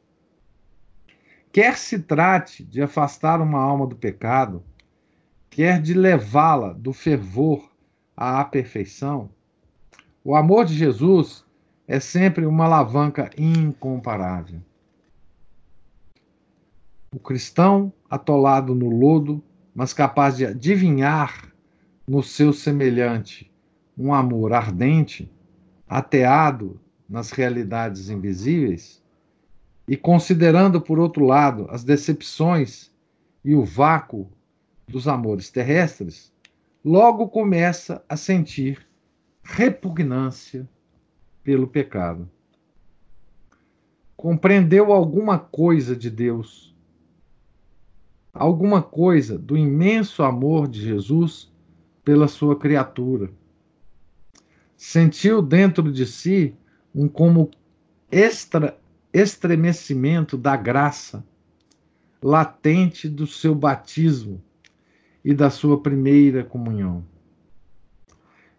Quer 1.53 1.77
se 1.77 1.99
trate 1.99 2.65
de 2.65 2.81
afastar 2.81 3.39
uma 3.43 3.61
alma 3.61 3.87
do 3.87 3.95
pecado, 3.95 4.65
quer 5.51 5.83
de 5.83 5.93
levá-la 5.93 6.73
do 6.73 6.95
fervor 6.95 7.71
à 8.17 8.43
perfeição, 8.43 9.29
o 10.25 10.35
amor 10.35 10.65
de 10.65 10.75
Jesus 10.75 11.45
é 11.87 12.01
sempre 12.01 12.47
uma 12.47 12.65
alavanca 12.65 13.29
incomparável. 13.37 14.63
O 17.15 17.19
cristão 17.19 17.93
atolado 18.09 18.75
no 18.75 18.89
lodo, 18.89 19.43
mas 19.75 19.93
capaz 19.93 20.37
de 20.37 20.47
adivinhar 20.47 21.53
no 22.07 22.23
seu 22.23 22.53
semelhante 22.53 23.53
um 23.99 24.15
amor 24.15 24.53
ardente, 24.53 25.31
ateado 25.93 26.81
nas 27.07 27.31
realidades 27.31 28.09
invisíveis, 28.09 29.03
e 29.87 29.95
considerando, 29.95 30.81
por 30.81 30.99
outro 30.99 31.27
lado, 31.27 31.67
as 31.69 31.85
decepções 31.85 32.91
e 33.45 33.55
o 33.55 33.63
vácuo 33.63 34.31
dos 34.89 35.07
amores 35.07 35.51
terrestres, 35.51 36.33
logo 36.83 37.29
começa 37.29 38.03
a 38.09 38.17
sentir 38.17 38.87
repugnância 39.43 40.67
pelo 41.45 41.67
pecado. 41.67 42.27
Compreendeu 44.17 44.93
alguma 44.93 45.39
coisa 45.39 45.95
de 45.95 46.09
Deus, 46.09 46.75
alguma 48.33 48.83
coisa 48.83 49.37
do 49.37 49.59
imenso 49.59 50.23
amor 50.23 50.69
de 50.69 50.81
Jesus 50.81 51.53
pela 52.03 52.29
sua 52.29 52.57
criatura. 52.57 53.31
Sentiu 54.85 55.41
dentro 55.41 55.93
de 55.93 56.05
si 56.05 56.57
um 56.93 57.07
como 57.07 57.53
extra, 58.11 58.77
estremecimento 59.13 60.37
da 60.37 60.57
graça 60.57 61.25
latente 62.21 63.09
do 63.09 63.25
seu 63.25 63.55
batismo 63.55 64.43
e 65.25 65.33
da 65.33 65.51
sua 65.51 65.81
primeira 65.81 66.43
comunhão. 66.43 67.05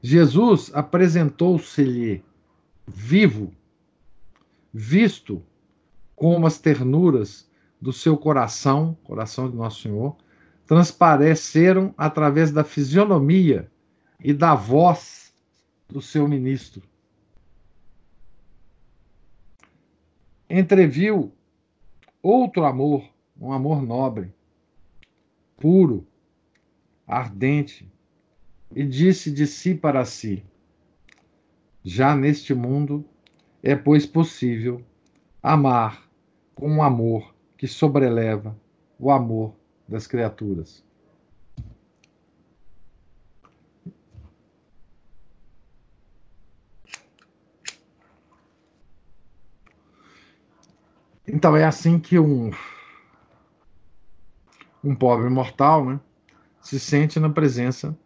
Jesus 0.02 0.72
apresentou-se-lhe 0.74 2.24
vivo, 2.88 3.54
visto 4.74 5.44
como 6.16 6.48
as 6.48 6.58
ternuras 6.58 7.50
do 7.82 7.92
seu 7.92 8.16
coração, 8.16 8.98
coração 9.04 9.52
de 9.52 9.58
Nosso 9.58 9.82
Senhor, 9.82 10.16
transpareceram 10.66 11.94
através 11.98 12.50
da 12.50 12.64
fisionomia 12.64 13.70
e 14.22 14.32
da 14.34 14.56
voz 14.56 15.23
do 15.88 16.02
seu 16.02 16.28
ministro. 16.28 16.84
Entreviu 20.50 21.32
outro 22.22 22.66
amor, 22.66 23.08
um 23.40 23.52
amor 23.52 23.82
nobre, 23.82 24.34
puro, 25.58 26.06
ardente, 27.08 27.92
e 28.76 28.86
disse 28.86 29.32
de 29.32 29.46
si 29.48 29.76
para 29.76 30.06
si: 30.06 30.44
Já 31.84 32.16
neste 32.16 32.54
mundo 32.54 33.06
é, 33.62 33.76
pois, 33.76 34.06
possível 34.06 34.84
amar 35.42 36.10
com 36.54 36.70
um 36.70 36.84
amor 36.84 37.34
que 37.58 37.68
sobreleva 37.68 38.60
o 39.00 39.10
amor 39.10 39.56
das 39.88 40.06
criaturas. 40.06 40.86
Então 51.28 51.56
é 51.56 51.64
assim 51.64 52.00
que 52.00 52.20
um 52.20 52.52
um 54.84 54.94
pobre 54.94 55.30
mortal, 55.30 55.86
né, 55.86 56.00
se 56.60 56.78
sente 56.78 57.18
na 57.20 57.30
presença 57.30 57.98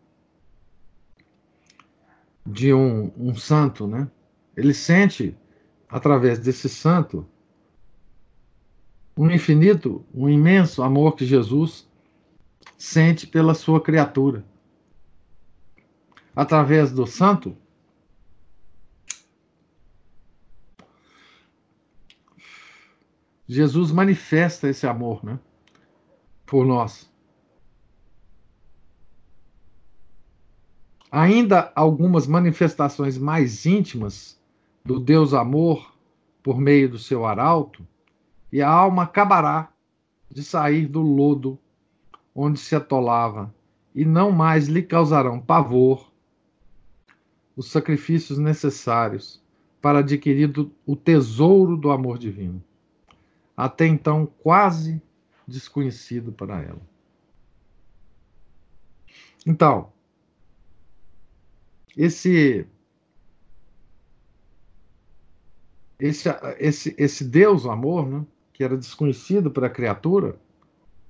de 2.46 2.74
um, 2.74 3.12
um 3.18 3.36
santo, 3.36 3.88
né? 3.88 4.10
Ele 4.56 4.74
sente, 4.74 5.36
através 5.90 6.40
desse 6.40 6.70
santo, 6.70 7.28
um 9.18 9.30
infinito, 9.30 10.06
um 10.14 10.30
imenso 10.30 10.84
amor 10.84 11.16
que 11.16 11.26
Jesus 11.26 11.90
sente 12.78 13.26
pela 13.26 13.54
sua 13.54 13.82
criatura. 13.82 14.46
Através 16.36 16.92
do 16.92 17.06
santo, 17.08 17.58
Jesus 23.48 23.92
manifesta 23.92 24.68
esse 24.68 24.86
amor, 24.86 25.24
né? 25.24 25.40
Por 26.46 26.66
nós. 26.66 27.10
Ainda 31.10 31.72
algumas 31.74 32.28
manifestações 32.28 33.18
mais 33.18 33.66
íntimas 33.66 34.38
do 34.84 35.00
Deus 35.00 35.34
amor 35.34 35.98
por 36.44 36.60
meio 36.60 36.90
do 36.90 37.00
seu 37.00 37.26
arauto, 37.26 37.86
e 38.52 38.62
a 38.62 38.70
alma 38.70 39.04
acabará 39.04 39.72
de 40.30 40.44
sair 40.44 40.88
do 40.88 41.02
lodo 41.02 41.58
onde 42.36 42.60
se 42.60 42.76
atolava, 42.76 43.54
e 43.96 44.06
não 44.06 44.32
mais 44.32 44.68
lhe 44.68 44.82
causarão 44.82 45.40
pavor 45.40 46.12
os 47.56 47.72
sacrifícios 47.72 48.38
necessários 48.38 49.42
para 49.82 50.00
adquirir 50.00 50.54
o 50.86 50.96
tesouro 50.96 51.76
do 51.76 51.90
amor 51.90 52.18
divino, 52.18 52.64
até 53.58 53.88
então 53.88 54.28
quase 54.28 55.02
desconhecido 55.48 56.32
para 56.32 56.62
ela. 56.62 56.82
Então, 59.46 59.92
esse 61.96 62.68
esse 66.00 66.30
esse 66.60 66.96
esse 66.98 67.26
Deus, 67.26 67.66
o 67.66 67.72
amor, 67.72 68.08
né, 68.08 68.26
que 68.54 68.64
era 68.64 68.78
desconhecido 68.78 69.50
para 69.50 69.66
a 69.66 69.70
criatura, 69.70 70.40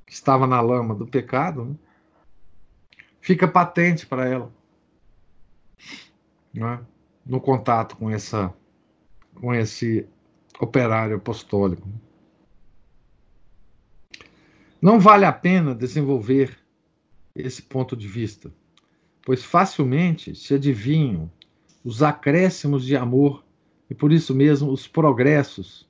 que 0.06 0.14
estava 0.14 0.48
na 0.48 0.62
lama 0.62 0.96
do 0.96 1.06
pecado, 1.06 1.66
né, 1.66 1.76
fica 3.20 3.48
patente 3.48 4.06
para 4.06 4.26
ela, 4.26 4.54
né, 6.54 6.86
no 7.26 7.42
contato 7.42 7.98
com 7.98 8.10
essa 8.10 8.54
com 9.36 9.54
esse 9.54 10.08
operário 10.60 11.18
apostólico. 11.18 11.88
Não 14.80 15.00
vale 15.00 15.26
a 15.26 15.32
pena 15.32 15.74
desenvolver 15.74 16.56
esse 17.36 17.64
ponto 17.64 17.96
de 17.98 18.08
vista, 18.08 18.54
pois 19.26 19.44
facilmente 19.44 20.36
se 20.36 20.54
adivinham 20.54 21.32
os 21.84 22.04
acréscimos 22.04 22.86
de 22.86 22.96
amor 22.96 23.44
e 23.90 23.96
por 23.96 24.12
isso 24.12 24.36
mesmo 24.36 24.72
os 24.72 24.88
progressos 24.88 25.90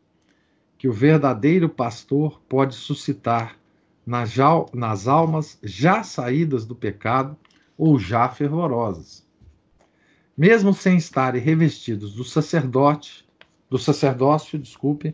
que 0.78 0.88
o 0.88 0.94
verdadeiro 0.94 1.68
pastor 1.68 2.40
pode 2.48 2.76
suscitar 2.76 3.58
nas 4.06 5.08
almas 5.08 5.60
já 5.62 6.02
saídas 6.02 6.66
do 6.66 6.76
pecado 6.76 7.36
ou 7.78 8.00
já 8.00 8.30
fervorosas. 8.30 9.28
Mesmo 10.38 10.74
sem 10.74 10.96
estarem 10.96 11.42
revestidos 11.42 12.14
do 12.14 12.24
sacerdote, 12.24 13.28
do 13.70 13.78
sacerdócio, 13.78 14.58
desculpe, 14.58 15.14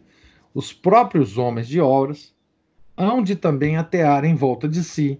os 0.54 0.72
próprios 0.72 1.40
homens 1.40 1.68
de 1.68 1.82
obras 1.82 2.33
hão 2.96 3.24
de 3.24 3.36
também 3.36 3.78
atear 3.78 4.26
em 4.26 4.36
volta 4.36 4.68
de 4.68 4.84
si, 4.84 5.20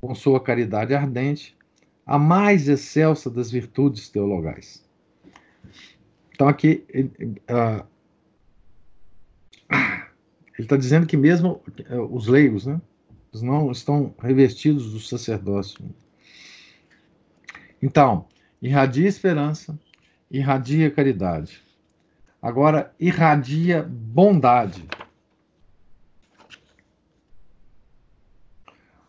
com 0.00 0.14
sua 0.14 0.40
caridade 0.40 0.94
ardente, 0.94 1.56
a 2.04 2.18
mais 2.18 2.68
excelsa 2.68 3.30
das 3.30 3.50
virtudes 3.50 4.08
teologais. 4.08 4.84
Então, 6.34 6.48
aqui, 6.48 6.84
ele 6.88 7.40
está 10.58 10.76
dizendo 10.76 11.06
que 11.06 11.16
mesmo 11.16 11.62
uh, 11.90 12.14
os 12.14 12.26
leigos, 12.26 12.66
né, 12.66 12.80
não 13.40 13.70
estão 13.70 14.14
revestidos 14.18 14.92
do 14.92 15.00
sacerdócio. 15.00 15.84
Então, 17.80 18.26
irradia 18.60 19.08
esperança, 19.08 19.78
irradia 20.30 20.90
caridade. 20.90 21.62
Agora, 22.40 22.92
irradia 22.98 23.82
bondade. 23.82 24.84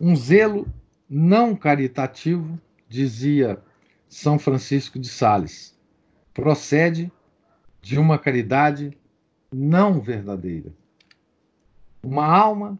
Um 0.05 0.17
zelo 0.17 0.67
não 1.09 1.55
caritativo, 1.55 2.59
dizia 2.89 3.57
São 4.09 4.37
Francisco 4.37 4.99
de 4.99 5.07
Sales, 5.07 5.79
procede 6.33 7.09
de 7.81 7.97
uma 7.97 8.19
caridade 8.19 8.97
não 9.49 10.01
verdadeira. 10.01 10.73
Uma 12.03 12.25
alma 12.25 12.77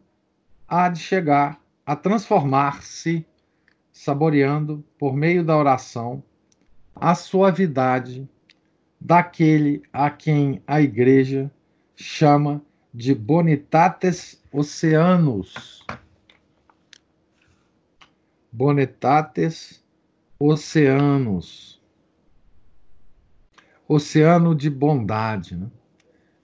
há 0.68 0.90
de 0.90 0.98
chegar 0.98 1.58
a 1.86 1.96
transformar-se, 1.96 3.24
saboreando, 3.90 4.84
por 4.98 5.16
meio 5.16 5.42
da 5.42 5.56
oração, 5.56 6.22
a 6.94 7.14
suavidade 7.14 8.28
daquele 9.00 9.82
a 9.90 10.10
quem 10.10 10.62
a 10.66 10.82
Igreja 10.82 11.50
chama 11.96 12.60
de 12.92 13.14
bonitates 13.14 14.38
oceanos. 14.52 15.86
Bonitates 18.56 19.84
oceanos. 20.38 21.82
Oceano 23.88 24.54
de 24.54 24.70
bondade. 24.70 25.56
Né? 25.56 25.66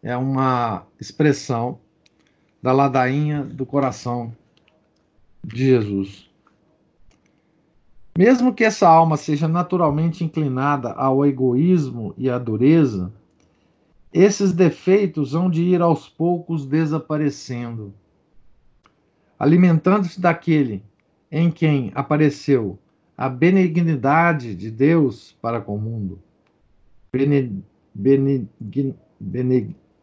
É 0.02 0.16
uma 0.16 0.88
expressão 1.00 1.78
da 2.60 2.72
ladainha 2.72 3.44
do 3.44 3.64
coração 3.64 4.36
de 5.44 5.66
Jesus. 5.66 6.28
Mesmo 8.18 8.52
que 8.52 8.64
essa 8.64 8.88
alma 8.88 9.16
seja 9.16 9.46
naturalmente 9.46 10.24
inclinada 10.24 10.90
ao 10.90 11.24
egoísmo 11.24 12.12
e 12.18 12.28
à 12.28 12.38
dureza, 12.38 13.12
esses 14.12 14.52
defeitos 14.52 15.32
hão 15.32 15.48
de 15.48 15.62
ir 15.62 15.80
aos 15.80 16.08
poucos 16.08 16.66
desaparecendo, 16.66 17.94
alimentando-se 19.38 20.20
daquele 20.20 20.89
em 21.30 21.50
quem 21.50 21.92
apareceu 21.94 22.78
a 23.16 23.28
benignidade 23.28 24.54
de 24.54 24.70
Deus 24.70 25.36
para 25.40 25.60
com 25.60 25.76
o 25.76 25.80
mundo. 25.80 26.18
Bene, 27.12 27.62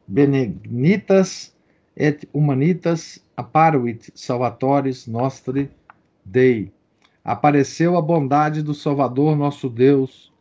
benignitas 0.07 1.55
et 1.95 2.29
humanitas 2.31 3.23
apparuit 3.35 4.11
salvatoris 4.13 5.07
nostri 5.07 5.71
Dei 6.23 6.71
apareceu 7.27 7.97
a 7.97 8.01
bondade 8.01 8.63
do 8.63 8.73
Salvador 8.73 9.35
nosso 9.35 9.69
Deus 9.69 10.31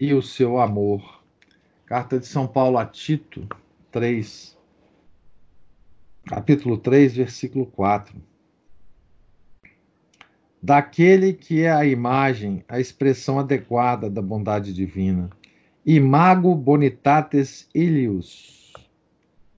e 0.00 0.14
o 0.14 0.22
seu 0.22 0.58
amor. 0.58 1.22
Carta 1.84 2.18
de 2.18 2.26
São 2.26 2.46
Paulo 2.46 2.78
a 2.78 2.86
Tito 2.86 3.46
3, 3.90 4.56
capítulo 6.24 6.78
3, 6.78 7.14
versículo 7.14 7.66
4. 7.66 8.31
Daquele 10.62 11.32
que 11.32 11.62
é 11.62 11.72
a 11.72 11.84
imagem, 11.84 12.64
a 12.68 12.78
expressão 12.78 13.40
adequada 13.40 14.08
da 14.08 14.22
bondade 14.22 14.72
divina. 14.72 15.28
Imago 15.84 16.54
bonitates 16.54 17.68
ilius. 17.74 18.72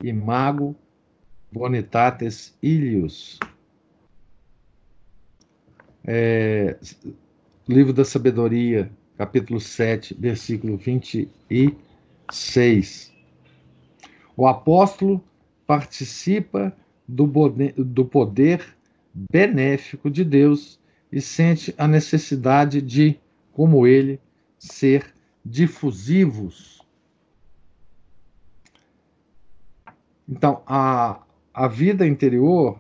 Imago 0.03 0.75
bonitates 1.53 2.57
ilius. 2.63 3.39
É, 6.03 6.79
livro 7.69 7.93
da 7.93 8.07
Sabedoria, 8.07 8.91
capítulo 9.19 9.61
7, 9.61 10.17
versículo 10.19 10.79
26. 10.79 13.13
O 14.35 14.47
apóstolo 14.47 15.23
participa 15.67 16.75
do, 17.07 17.31
do 17.77 18.07
poder 18.07 18.65
benéfico 19.31 20.11
de 20.11 20.25
Deus 20.25 20.83
e 21.15 21.21
sente 21.21 21.75
a 21.79 21.87
necessidade 21.87 22.83
de, 22.83 23.19
como 23.53 23.87
ele, 23.87 24.21
ser 24.59 25.15
difusivos. 25.45 26.83
Então, 30.29 30.63
a, 30.67 31.23
a 31.53 31.69
vida 31.69 32.07
interior 32.07 32.79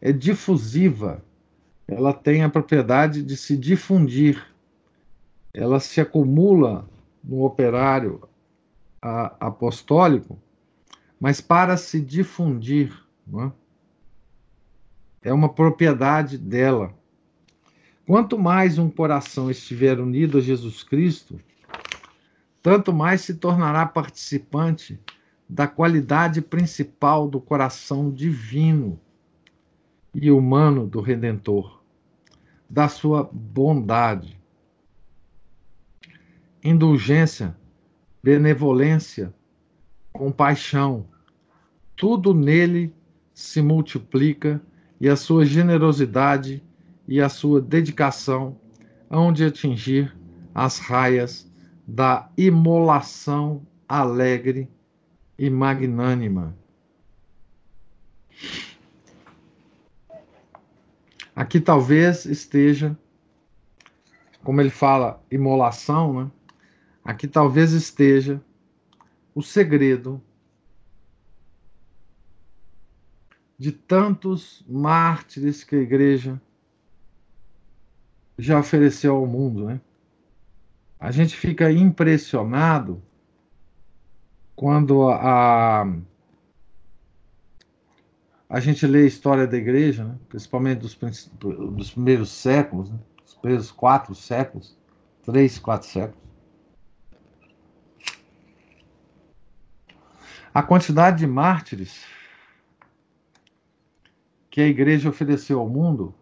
é 0.00 0.12
difusiva 0.12 1.22
ela 1.90 2.12
tem 2.12 2.44
a 2.44 2.48
propriedade 2.48 3.20
de 3.20 3.36
se 3.36 3.56
difundir. 3.56 4.46
Ela 5.52 5.80
se 5.80 6.00
acumula 6.00 6.88
no 7.22 7.44
operário 7.44 8.22
apostólico, 9.02 10.38
mas 11.18 11.40
para 11.40 11.76
se 11.76 12.00
difundir. 12.00 12.96
É? 13.34 15.30
é 15.30 15.32
uma 15.32 15.48
propriedade 15.48 16.38
dela. 16.38 16.94
Quanto 18.10 18.36
mais 18.36 18.76
um 18.76 18.90
coração 18.90 19.48
estiver 19.48 20.00
unido 20.00 20.38
a 20.38 20.40
Jesus 20.40 20.82
Cristo, 20.82 21.40
tanto 22.60 22.92
mais 22.92 23.20
se 23.20 23.34
tornará 23.34 23.86
participante 23.86 24.98
da 25.48 25.68
qualidade 25.68 26.42
principal 26.42 27.28
do 27.28 27.40
coração 27.40 28.10
divino 28.10 28.98
e 30.12 30.28
humano 30.28 30.88
do 30.88 31.00
Redentor 31.00 31.80
da 32.68 32.88
sua 32.88 33.30
bondade, 33.32 34.36
indulgência, 36.64 37.56
benevolência, 38.20 39.32
compaixão, 40.12 41.06
tudo 41.94 42.34
nele 42.34 42.92
se 43.32 43.62
multiplica 43.62 44.60
e 45.00 45.08
a 45.08 45.14
sua 45.14 45.46
generosidade 45.46 46.60
e 47.10 47.20
a 47.20 47.28
sua 47.28 47.60
dedicação 47.60 48.56
hão 49.10 49.32
de 49.32 49.44
atingir 49.44 50.16
as 50.54 50.78
raias 50.78 51.50
da 51.84 52.30
imolação 52.38 53.66
alegre 53.88 54.70
e 55.36 55.50
magnânima. 55.50 56.56
Aqui 61.34 61.60
talvez 61.60 62.26
esteja, 62.26 62.96
como 64.44 64.60
ele 64.60 64.70
fala, 64.70 65.20
imolação, 65.32 66.24
né? 66.24 66.30
Aqui 67.02 67.26
talvez 67.26 67.72
esteja 67.72 68.40
o 69.34 69.42
segredo 69.42 70.22
de 73.58 73.72
tantos 73.72 74.64
mártires 74.68 75.64
que 75.64 75.74
a 75.74 75.80
igreja 75.80 76.40
já 78.40 78.58
ofereceu 78.58 79.14
ao 79.16 79.26
mundo, 79.26 79.66
né? 79.66 79.80
A 80.98 81.10
gente 81.10 81.36
fica 81.36 81.70
impressionado 81.70 83.02
quando 84.54 85.08
a, 85.08 85.86
a 88.48 88.60
gente 88.60 88.86
lê 88.86 89.04
a 89.04 89.06
história 89.06 89.46
da 89.46 89.56
igreja, 89.56 90.04
né? 90.04 90.18
principalmente 90.28 90.80
dos, 90.80 90.94
dos 91.38 91.90
primeiros 91.90 92.30
séculos, 92.30 92.90
né? 92.90 92.98
os 93.24 93.34
primeiros 93.34 93.70
quatro 93.70 94.14
séculos, 94.14 94.76
três, 95.22 95.58
quatro 95.58 95.88
séculos. 95.88 96.20
A 100.52 100.62
quantidade 100.62 101.20
de 101.20 101.26
mártires 101.26 102.04
que 104.50 104.60
a 104.60 104.66
igreja 104.66 105.08
ofereceu 105.08 105.60
ao 105.60 105.68
mundo, 105.68 106.14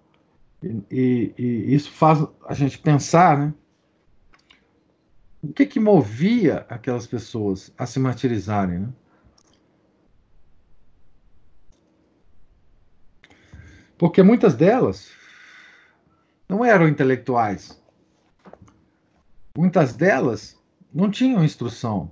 e, 0.62 1.34
e, 1.38 1.74
isso 1.74 1.90
faz 1.90 2.26
a 2.46 2.54
gente 2.54 2.78
pensar, 2.78 3.38
né? 3.38 3.54
O 5.40 5.52
que 5.52 5.64
que 5.64 5.78
movia 5.78 6.66
aquelas 6.68 7.06
pessoas 7.06 7.72
a 7.78 7.86
se 7.86 8.00
martirizarem, 8.00 8.80
né? 8.80 8.92
Porque 13.96 14.22
muitas 14.22 14.54
delas 14.54 15.10
não 16.48 16.64
eram 16.64 16.88
intelectuais. 16.88 17.80
Muitas 19.56 19.92
delas 19.92 20.56
não 20.92 21.10
tinham 21.10 21.44
instrução. 21.44 22.10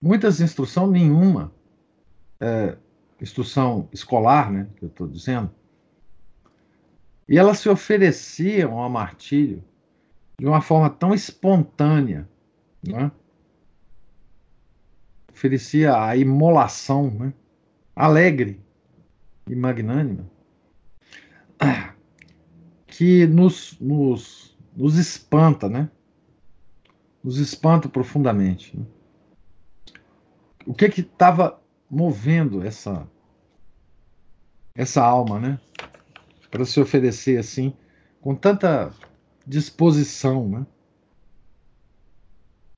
Muitas 0.00 0.40
instrução 0.40 0.86
nenhuma. 0.86 1.52
É, 2.38 2.76
instrução 3.20 3.88
escolar, 3.92 4.50
né, 4.50 4.68
que 4.76 4.84
eu 4.84 4.88
estou 4.88 5.06
dizendo. 5.06 5.50
E 7.28 7.38
elas 7.38 7.58
se 7.58 7.68
ofereciam 7.68 8.78
ao 8.78 8.90
martírio 8.90 9.62
de 10.38 10.46
uma 10.46 10.60
forma 10.60 10.88
tão 10.88 11.14
espontânea, 11.14 12.28
né? 12.82 13.12
oferecia 15.30 16.02
a 16.02 16.16
imolação, 16.16 17.10
né? 17.10 17.32
alegre 17.94 18.60
e 19.46 19.54
magnânima, 19.54 20.28
que 22.86 23.26
nos, 23.26 23.78
nos, 23.78 24.58
nos 24.74 24.96
espanta, 24.96 25.68
né? 25.68 25.90
Nos 27.22 27.38
espanta 27.38 27.88
profundamente. 27.88 28.76
Né? 28.76 28.84
O 30.66 30.74
que 30.74 30.88
que 30.88 31.02
estava 31.02 31.59
movendo 31.90 32.62
essa 32.62 33.06
essa 34.74 35.02
alma, 35.02 35.40
né? 35.40 35.60
Para 36.50 36.64
se 36.64 36.80
oferecer 36.80 37.38
assim, 37.38 37.74
com 38.20 38.34
tanta 38.34 38.92
disposição, 39.46 40.48
né? 40.48 40.66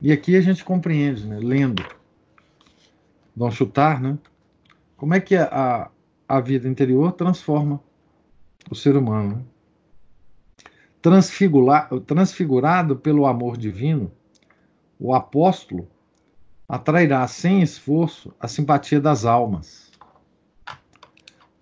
E 0.00 0.10
aqui 0.10 0.36
a 0.36 0.40
gente 0.40 0.64
compreende, 0.64 1.26
né? 1.26 1.38
Lendo 1.38 1.84
Dom 3.36 3.50
Chutar, 3.50 4.00
né? 4.00 4.18
Como 4.96 5.14
é 5.14 5.20
que 5.20 5.36
a, 5.36 5.90
a 6.28 6.40
vida 6.40 6.68
interior 6.68 7.12
transforma 7.12 7.80
o 8.70 8.74
ser 8.74 8.96
humano? 8.96 9.36
Né? 9.36 9.44
transfigurado 12.06 12.96
pelo 12.96 13.26
amor 13.26 13.56
divino, 13.56 14.12
o 14.98 15.12
apóstolo 15.12 15.88
atrairá 16.72 17.28
sem 17.28 17.60
esforço 17.60 18.34
a 18.40 18.48
simpatia 18.48 18.98
das 18.98 19.26
almas. 19.26 19.92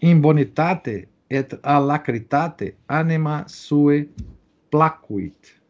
In 0.01 0.21
bonitate 0.21 1.09
et 1.29 1.59
alacritate 1.65 2.77
anima 2.87 3.45
sue 3.49 4.09
placuit. 4.71 5.61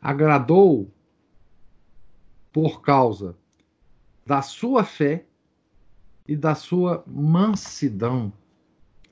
Agradou 0.00 0.92
por 2.52 2.82
causa 2.82 3.36
da 4.26 4.42
sua 4.42 4.82
fé 4.82 5.24
e 6.26 6.34
da 6.34 6.56
sua 6.56 7.04
mansidão. 7.06 8.32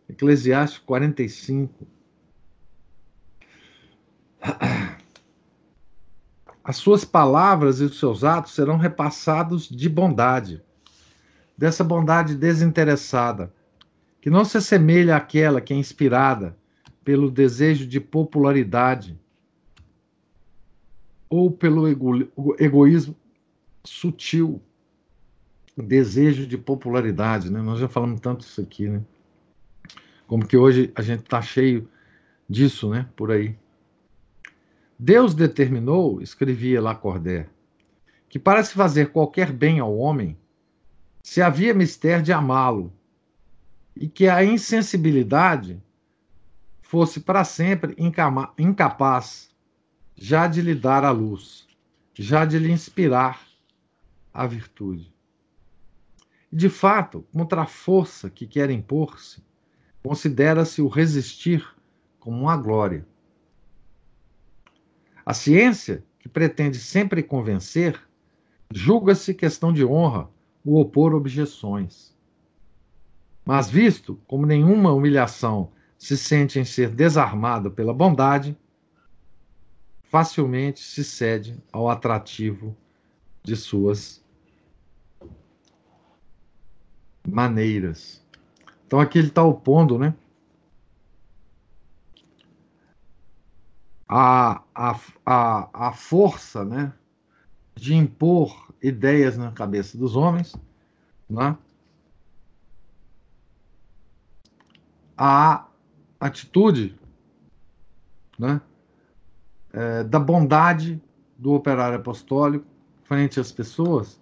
Eclesiastes 0.09 0.80
45. 0.80 1.86
As 6.70 6.76
suas 6.76 7.04
palavras 7.04 7.80
e 7.80 7.84
os 7.84 7.98
seus 7.98 8.22
atos 8.22 8.54
serão 8.54 8.76
repassados 8.76 9.68
de 9.68 9.88
bondade, 9.88 10.62
dessa 11.58 11.82
bondade 11.82 12.36
desinteressada, 12.36 13.52
que 14.20 14.30
não 14.30 14.44
se 14.44 14.56
assemelha 14.56 15.16
àquela 15.16 15.60
que 15.60 15.74
é 15.74 15.76
inspirada 15.76 16.56
pelo 17.02 17.28
desejo 17.28 17.88
de 17.88 17.98
popularidade 17.98 19.18
ou 21.28 21.50
pelo 21.50 21.88
egoísmo 22.56 23.16
sutil 23.82 24.62
desejo 25.76 26.46
de 26.46 26.56
popularidade, 26.56 27.50
né? 27.50 27.60
Nós 27.60 27.80
já 27.80 27.88
falamos 27.88 28.20
tanto 28.20 28.42
isso 28.42 28.60
aqui, 28.60 28.86
né? 28.86 29.02
Como 30.28 30.46
que 30.46 30.56
hoje 30.56 30.92
a 30.94 31.02
gente 31.02 31.24
está 31.24 31.42
cheio 31.42 31.88
disso, 32.48 32.90
né? 32.90 33.08
Por 33.16 33.32
aí. 33.32 33.58
Deus 35.03 35.34
determinou, 35.34 36.20
escrevia 36.20 36.78
Lacordaire, 36.78 37.48
que 38.28 38.38
para 38.38 38.62
se 38.62 38.74
fazer 38.74 39.12
qualquer 39.12 39.51
bem 39.51 39.80
ao 39.80 39.96
homem, 39.96 40.36
se 41.22 41.40
havia 41.40 41.72
mister 41.72 42.20
de 42.20 42.34
amá-lo, 42.34 42.92
e 43.96 44.07
que 44.07 44.28
a 44.28 44.44
insensibilidade 44.44 45.82
fosse 46.82 47.18
para 47.18 47.44
sempre 47.44 47.96
incapaz 48.59 49.48
já 50.14 50.46
de 50.46 50.61
lhe 50.61 50.74
dar 50.74 51.03
a 51.03 51.11
luz, 51.11 51.66
já 52.12 52.44
de 52.44 52.59
lhe 52.59 52.70
inspirar 52.70 53.40
a 54.34 54.46
virtude. 54.46 55.14
De 56.53 56.68
fato, 56.68 57.24
contra 57.32 57.62
a 57.62 57.66
força 57.66 58.28
que 58.28 58.46
quer 58.46 58.68
impor-se, 58.68 59.42
considera-se 60.03 60.82
o 60.82 60.88
resistir 60.88 61.66
como 62.18 62.42
uma 62.42 62.57
glória. 62.59 63.09
A 65.24 65.34
ciência, 65.34 66.04
que 66.18 66.28
pretende 66.28 66.78
sempre 66.78 67.22
convencer, 67.22 68.00
julga-se 68.72 69.34
questão 69.34 69.72
de 69.72 69.84
honra 69.84 70.28
o 70.64 70.80
opor 70.80 71.14
objeções. 71.14 72.16
Mas, 73.44 73.70
visto 73.70 74.20
como 74.26 74.46
nenhuma 74.46 74.92
humilhação 74.92 75.72
se 75.98 76.16
sente 76.16 76.58
em 76.58 76.64
ser 76.64 76.90
desarmado 76.90 77.70
pela 77.70 77.92
bondade, 77.92 78.56
facilmente 80.02 80.80
se 80.80 81.04
cede 81.04 81.62
ao 81.72 81.88
atrativo 81.88 82.76
de 83.42 83.56
suas 83.56 84.24
maneiras. 87.26 88.24
Então 88.86 88.98
aqui 88.98 89.18
ele 89.18 89.28
está 89.28 89.42
opondo, 89.42 89.98
né? 89.98 90.14
A, 94.12 94.61
a, 94.74 95.00
a, 95.24 95.88
a 95.88 95.92
força, 95.92 96.64
né? 96.64 96.92
De 97.76 97.94
impor 97.94 98.74
ideias 98.82 99.38
na 99.38 99.52
cabeça 99.52 99.96
dos 99.96 100.16
homens, 100.16 100.56
né? 101.28 101.56
A 105.16 105.68
atitude, 106.18 106.98
né? 108.36 108.61
É, 109.72 110.02
da 110.02 110.18
bondade 110.18 111.00
do 111.38 111.52
operário 111.52 111.96
apostólico 111.96 112.66
frente 113.04 113.38
às 113.38 113.52
pessoas 113.52 114.20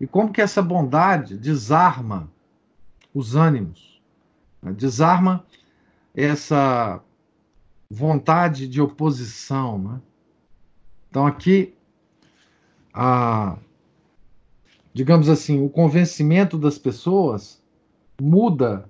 e 0.00 0.06
como 0.06 0.32
que 0.32 0.40
essa 0.40 0.60
bondade 0.60 1.36
desarma 1.36 2.28
os 3.14 3.34
ânimos, 3.34 4.00
né? 4.62 4.72
desarma 4.72 5.44
essa 6.14 7.00
vontade 7.90 8.68
de 8.68 8.80
oposição. 8.80 9.78
Né? 9.78 10.00
Então, 11.08 11.26
aqui, 11.26 11.74
a, 12.92 13.58
digamos 14.92 15.28
assim, 15.28 15.64
o 15.64 15.68
convencimento 15.68 16.58
das 16.58 16.78
pessoas 16.78 17.62
muda 18.20 18.88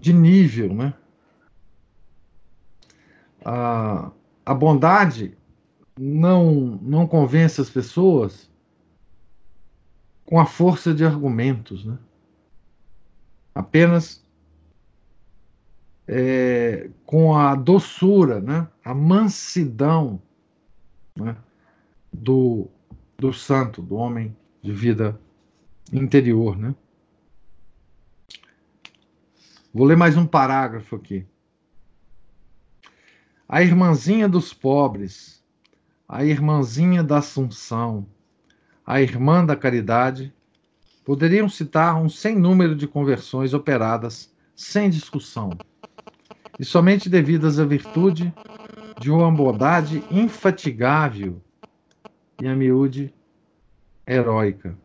de 0.00 0.12
nível. 0.12 0.74
Né? 0.74 0.94
A, 3.44 4.10
a 4.44 4.54
bondade 4.54 5.36
não, 5.98 6.78
não 6.82 7.06
convence 7.06 7.60
as 7.60 7.70
pessoas 7.70 8.50
com 10.24 10.38
a 10.38 10.46
força 10.46 10.92
de 10.92 11.04
argumentos. 11.04 11.84
Né? 11.84 11.98
apenas 13.58 14.24
é, 16.08 16.88
com 17.04 17.36
a 17.36 17.54
doçura, 17.54 18.40
né? 18.40 18.66
a 18.82 18.94
mansidão 18.94 20.20
né? 21.14 21.36
do, 22.10 22.66
do 23.18 23.30
santo, 23.32 23.82
do 23.82 23.94
homem 23.96 24.34
de 24.62 24.72
vida 24.72 25.20
interior. 25.92 26.56
Né? 26.56 26.74
Vou 29.72 29.86
ler 29.86 29.98
mais 29.98 30.16
um 30.16 30.26
parágrafo 30.26 30.96
aqui. 30.96 31.26
A 33.46 33.62
irmãzinha 33.62 34.28
dos 34.28 34.54
pobres, 34.54 35.44
a 36.08 36.24
irmãzinha 36.24 37.02
da 37.02 37.18
Assunção, 37.18 38.06
a 38.84 39.02
irmã 39.02 39.44
da 39.44 39.54
caridade, 39.54 40.34
poderiam 41.04 41.48
citar 41.48 42.00
um 42.00 42.08
sem 42.08 42.34
número 42.34 42.74
de 42.74 42.86
conversões 42.86 43.52
operadas 43.52 44.34
sem 44.54 44.90
discussão, 44.90 45.50
e 46.58 46.64
somente 46.64 47.08
devidas 47.08 47.58
à 47.58 47.64
virtude 47.64 48.34
de 49.00 49.10
uma 49.10 49.30
bondade 49.30 50.02
infatigável 50.10 51.40
e 52.40 52.48
a 52.48 52.54
miúde 52.54 53.14
heróica. 54.06 54.76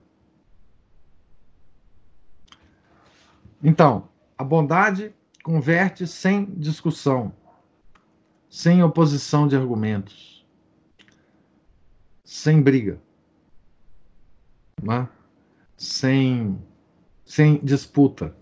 Então, 3.63 4.07
a 4.38 4.43
bondade 4.43 5.13
converte 5.43 6.05
sem 6.05 6.45
discussão, 6.45 7.34
sem 8.49 8.84
oposição 8.84 9.47
de 9.47 9.55
argumentos, 9.55 10.45
sem 12.24 12.61
briga, 12.61 13.01
né? 14.82 15.07
sem, 15.78 16.61
sem 17.26 17.57
disputa, 17.63 18.36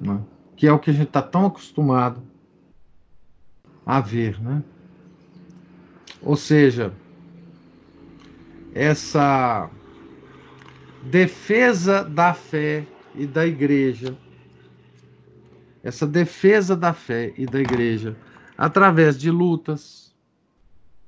né? 0.00 0.22
Que 0.58 0.66
é 0.66 0.72
o 0.72 0.78
que 0.78 0.90
a 0.90 0.92
gente 0.92 1.06
está 1.06 1.22
tão 1.22 1.46
acostumado 1.46 2.20
a 3.86 4.00
ver. 4.00 4.40
Né? 4.42 4.60
Ou 6.20 6.34
seja, 6.34 6.92
essa 8.74 9.70
defesa 11.04 12.02
da 12.02 12.34
fé 12.34 12.84
e 13.14 13.24
da 13.24 13.46
igreja, 13.46 14.18
essa 15.84 16.04
defesa 16.04 16.76
da 16.76 16.92
fé 16.92 17.32
e 17.38 17.46
da 17.46 17.60
igreja, 17.60 18.16
através 18.56 19.16
de 19.16 19.30
lutas, 19.30 20.12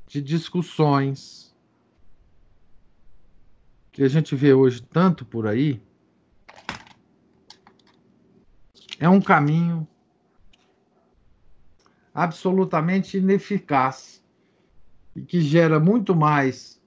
de 0.07 0.23
discussões, 0.23 1.53
que 3.91 4.05
a 4.05 4.09
gente 4.09 4.37
vê 4.37 4.55
hoje 4.55 4.81
tanto 4.81 5.25
por 5.25 5.49
aí, 5.49 5.83
é 9.01 9.09
um 9.09 9.21
caminho 9.21 9.89
absolutamente 12.15 13.17
ineficaz 13.17 14.23
e 15.17 15.23
que 15.23 15.41
gera 15.41 15.81
muito 15.81 16.15
mais 16.15 16.79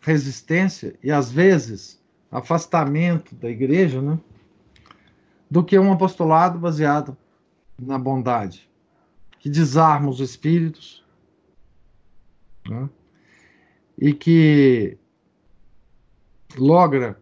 resistência 0.00 0.98
e 1.02 1.10
às 1.10 1.32
vezes 1.32 1.98
afastamento 2.30 3.34
da 3.34 3.48
igreja, 3.48 4.02
né? 4.02 4.20
Do 5.50 5.64
que 5.64 5.78
um 5.78 5.90
apostolado 5.90 6.58
baseado 6.58 7.16
na 7.78 7.98
bondade, 7.98 8.68
que 9.38 9.48
desarma 9.48 10.10
os 10.10 10.20
espíritos 10.20 11.02
né? 12.68 12.90
e 13.96 14.12
que 14.12 14.98
logra 16.58 17.18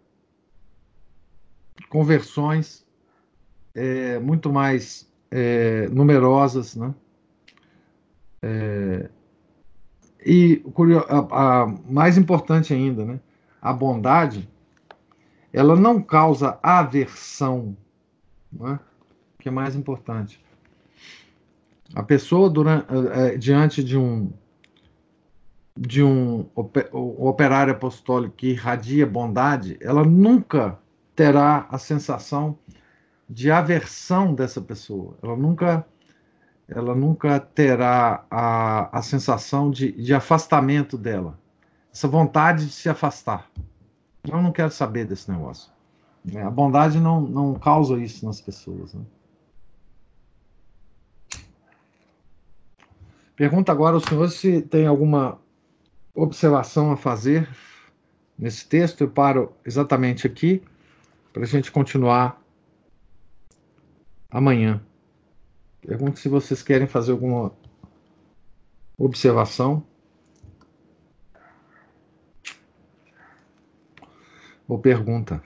conversões 1.89 2.86
é, 3.77 4.18
muito 4.18 4.51
mais 4.51 5.07
é, 5.31 5.87
numerosas, 5.89 6.74
né? 6.74 6.95
É, 8.43 9.11
e 10.24 10.62
a, 11.09 11.62
a, 11.62 11.66
mais 11.89 12.16
importante 12.16 12.72
ainda, 12.72 13.05
né? 13.05 13.20
A 13.61 13.72
bondade 13.72 14.49
ela 15.53 15.77
não 15.77 16.03
causa 16.03 16.59
aversão, 16.62 17.77
né? 18.53 18.79
que 19.39 19.49
é 19.49 19.53
mais 19.53 19.74
importante. 19.74 20.39
A 21.95 22.03
pessoa 22.03 22.51
durante, 22.51 22.87
é, 23.12 23.37
diante 23.37 23.83
de 23.83 23.97
um 23.97 24.31
de 25.79 26.03
um 26.03 26.47
operário 26.55 27.72
apostólico 27.72 28.35
que 28.35 28.49
irradia 28.49 29.07
bondade, 29.07 29.77
ela 29.81 30.03
nunca 30.05 30.79
terá 31.14 31.66
a 31.70 31.77
sensação 31.77 32.59
de 33.29 33.51
aversão 33.51 34.35
dessa 34.35 34.61
pessoa. 34.61 35.16
Ela 35.22 35.37
nunca 35.37 35.87
ela 36.68 36.97
nunca 36.97 37.39
terá 37.39 38.24
a, 38.29 38.99
a 38.99 39.01
sensação 39.01 39.70
de, 39.70 39.93
de 39.93 40.12
afastamento 40.12 40.99
dela, 40.99 41.39
essa 41.93 42.09
vontade 42.09 42.66
de 42.66 42.72
se 42.72 42.89
afastar. 42.89 43.49
Eu 44.27 44.43
não 44.43 44.51
quero 44.51 44.72
saber 44.72 45.05
desse 45.05 45.31
negócio. 45.31 45.70
É, 46.35 46.43
a 46.43 46.51
bondade 46.51 46.99
não, 46.99 47.20
não 47.20 47.55
causa 47.55 47.97
isso 47.99 48.27
nas 48.27 48.41
pessoas. 48.41 48.95
Né? 48.95 49.05
Pergunta 53.37 53.70
agora 53.70 53.95
ao 53.95 54.01
senhor 54.01 54.29
se 54.29 54.62
tem 54.62 54.87
alguma 54.87 55.39
observação 56.14 56.91
a 56.91 56.97
fazer 56.97 57.49
nesse 58.37 58.66
texto. 58.66 59.03
Eu 59.03 59.11
paro 59.11 59.53
exatamente 59.64 60.27
aqui 60.27 60.62
para 61.33 61.45
a 61.45 61.47
gente 61.47 61.70
continuar 61.70 62.43
amanhã. 64.37 64.84
Pergunto 65.80 66.18
se 66.18 66.28
vocês 66.28 66.62
querem 66.62 66.87
fazer 66.87 67.12
alguma 67.12 67.57
observação. 68.99 69.82
Ou 74.68 74.78
pergunta. 74.78 75.43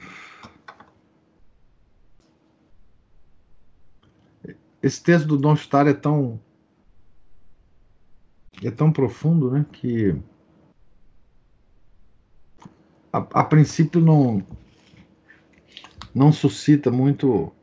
Esse 4.83 5.01
texto 5.01 5.29
do 5.29 5.37
Don 5.37 5.55
Star 5.55 5.87
é 5.87 5.95
tão 5.95 6.41
é 8.65 8.73
tão 8.73 8.93
profundo, 8.93 9.53
né, 9.53 9.65
que 9.71 10.21
a, 13.13 13.19
a 13.19 13.45
princípio 13.45 14.01
não 14.01 14.45
não 16.13 16.33
suscita 16.33 16.91
muito 16.91 17.55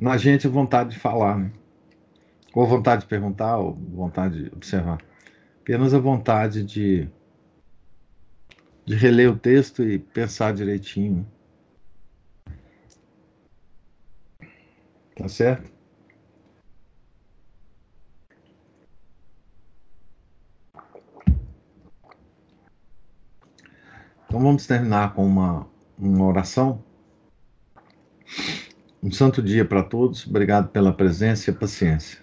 na 0.00 0.16
gente 0.16 0.46
vontade 0.48 0.90
de 0.90 0.98
falar, 0.98 1.38
né? 1.38 1.52
ou 2.54 2.66
vontade 2.66 3.02
de 3.02 3.08
perguntar, 3.08 3.58
ou 3.58 3.74
vontade 3.74 4.44
de 4.44 4.54
observar. 4.54 4.98
Apenas 5.60 5.92
a 5.94 5.98
vontade 5.98 6.64
de 6.64 7.08
de 8.86 8.94
reler 8.94 9.30
o 9.30 9.36
texto 9.36 9.82
e 9.82 9.98
pensar 9.98 10.54
direitinho. 10.54 11.26
Tá 15.16 15.28
certo? 15.28 15.72
Então 24.26 24.40
vamos 24.40 24.66
terminar 24.66 25.14
com 25.14 25.26
uma, 25.26 25.68
uma 25.98 26.24
oração. 26.26 26.84
Um 29.06 29.12
santo 29.12 29.40
dia 29.40 29.64
para 29.64 29.84
todos. 29.84 30.26
Obrigado 30.26 30.68
pela 30.70 30.92
presença 30.92 31.48
e 31.48 31.54
paciência. 31.54 32.18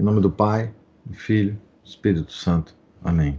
Em 0.00 0.02
nome 0.02 0.22
do 0.22 0.30
Pai, 0.30 0.72
do 1.04 1.12
Filho, 1.12 1.60
do 1.84 1.86
Espírito 1.86 2.32
Santo. 2.32 2.74
Amém. 3.04 3.38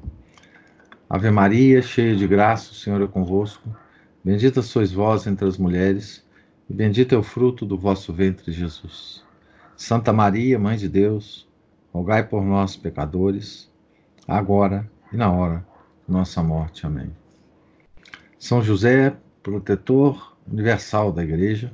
Ave 1.10 1.32
Maria, 1.32 1.82
cheia 1.82 2.16
de 2.16 2.28
graça, 2.28 2.72
o 2.72 2.76
Senhor 2.76 3.02
é 3.02 3.08
convosco. 3.08 3.76
Bendita 4.24 4.62
sois 4.62 4.92
vós 4.92 5.26
entre 5.26 5.48
as 5.48 5.58
mulheres, 5.58 6.24
e 6.70 6.74
bendito 6.76 7.16
é 7.16 7.18
o 7.18 7.24
fruto 7.24 7.66
do 7.66 7.76
vosso 7.76 8.14
ventre, 8.14 8.52
Jesus. 8.52 9.24
Santa 9.76 10.14
Maria, 10.14 10.60
Mãe 10.60 10.78
de 10.78 10.88
Deus, 10.88 11.50
rogai 11.92 12.22
por 12.22 12.46
nós, 12.46 12.76
pecadores, 12.76 13.68
agora 14.28 14.88
e 15.12 15.18
na 15.18 15.32
hora 15.32 15.66
de 16.08 16.14
nossa 16.14 16.44
morte. 16.44 16.86
Amém. 16.86 17.10
São 18.38 18.62
José, 18.62 19.18
protetor 19.42 20.38
universal 20.48 21.12
da 21.12 21.24
Igreja, 21.24 21.74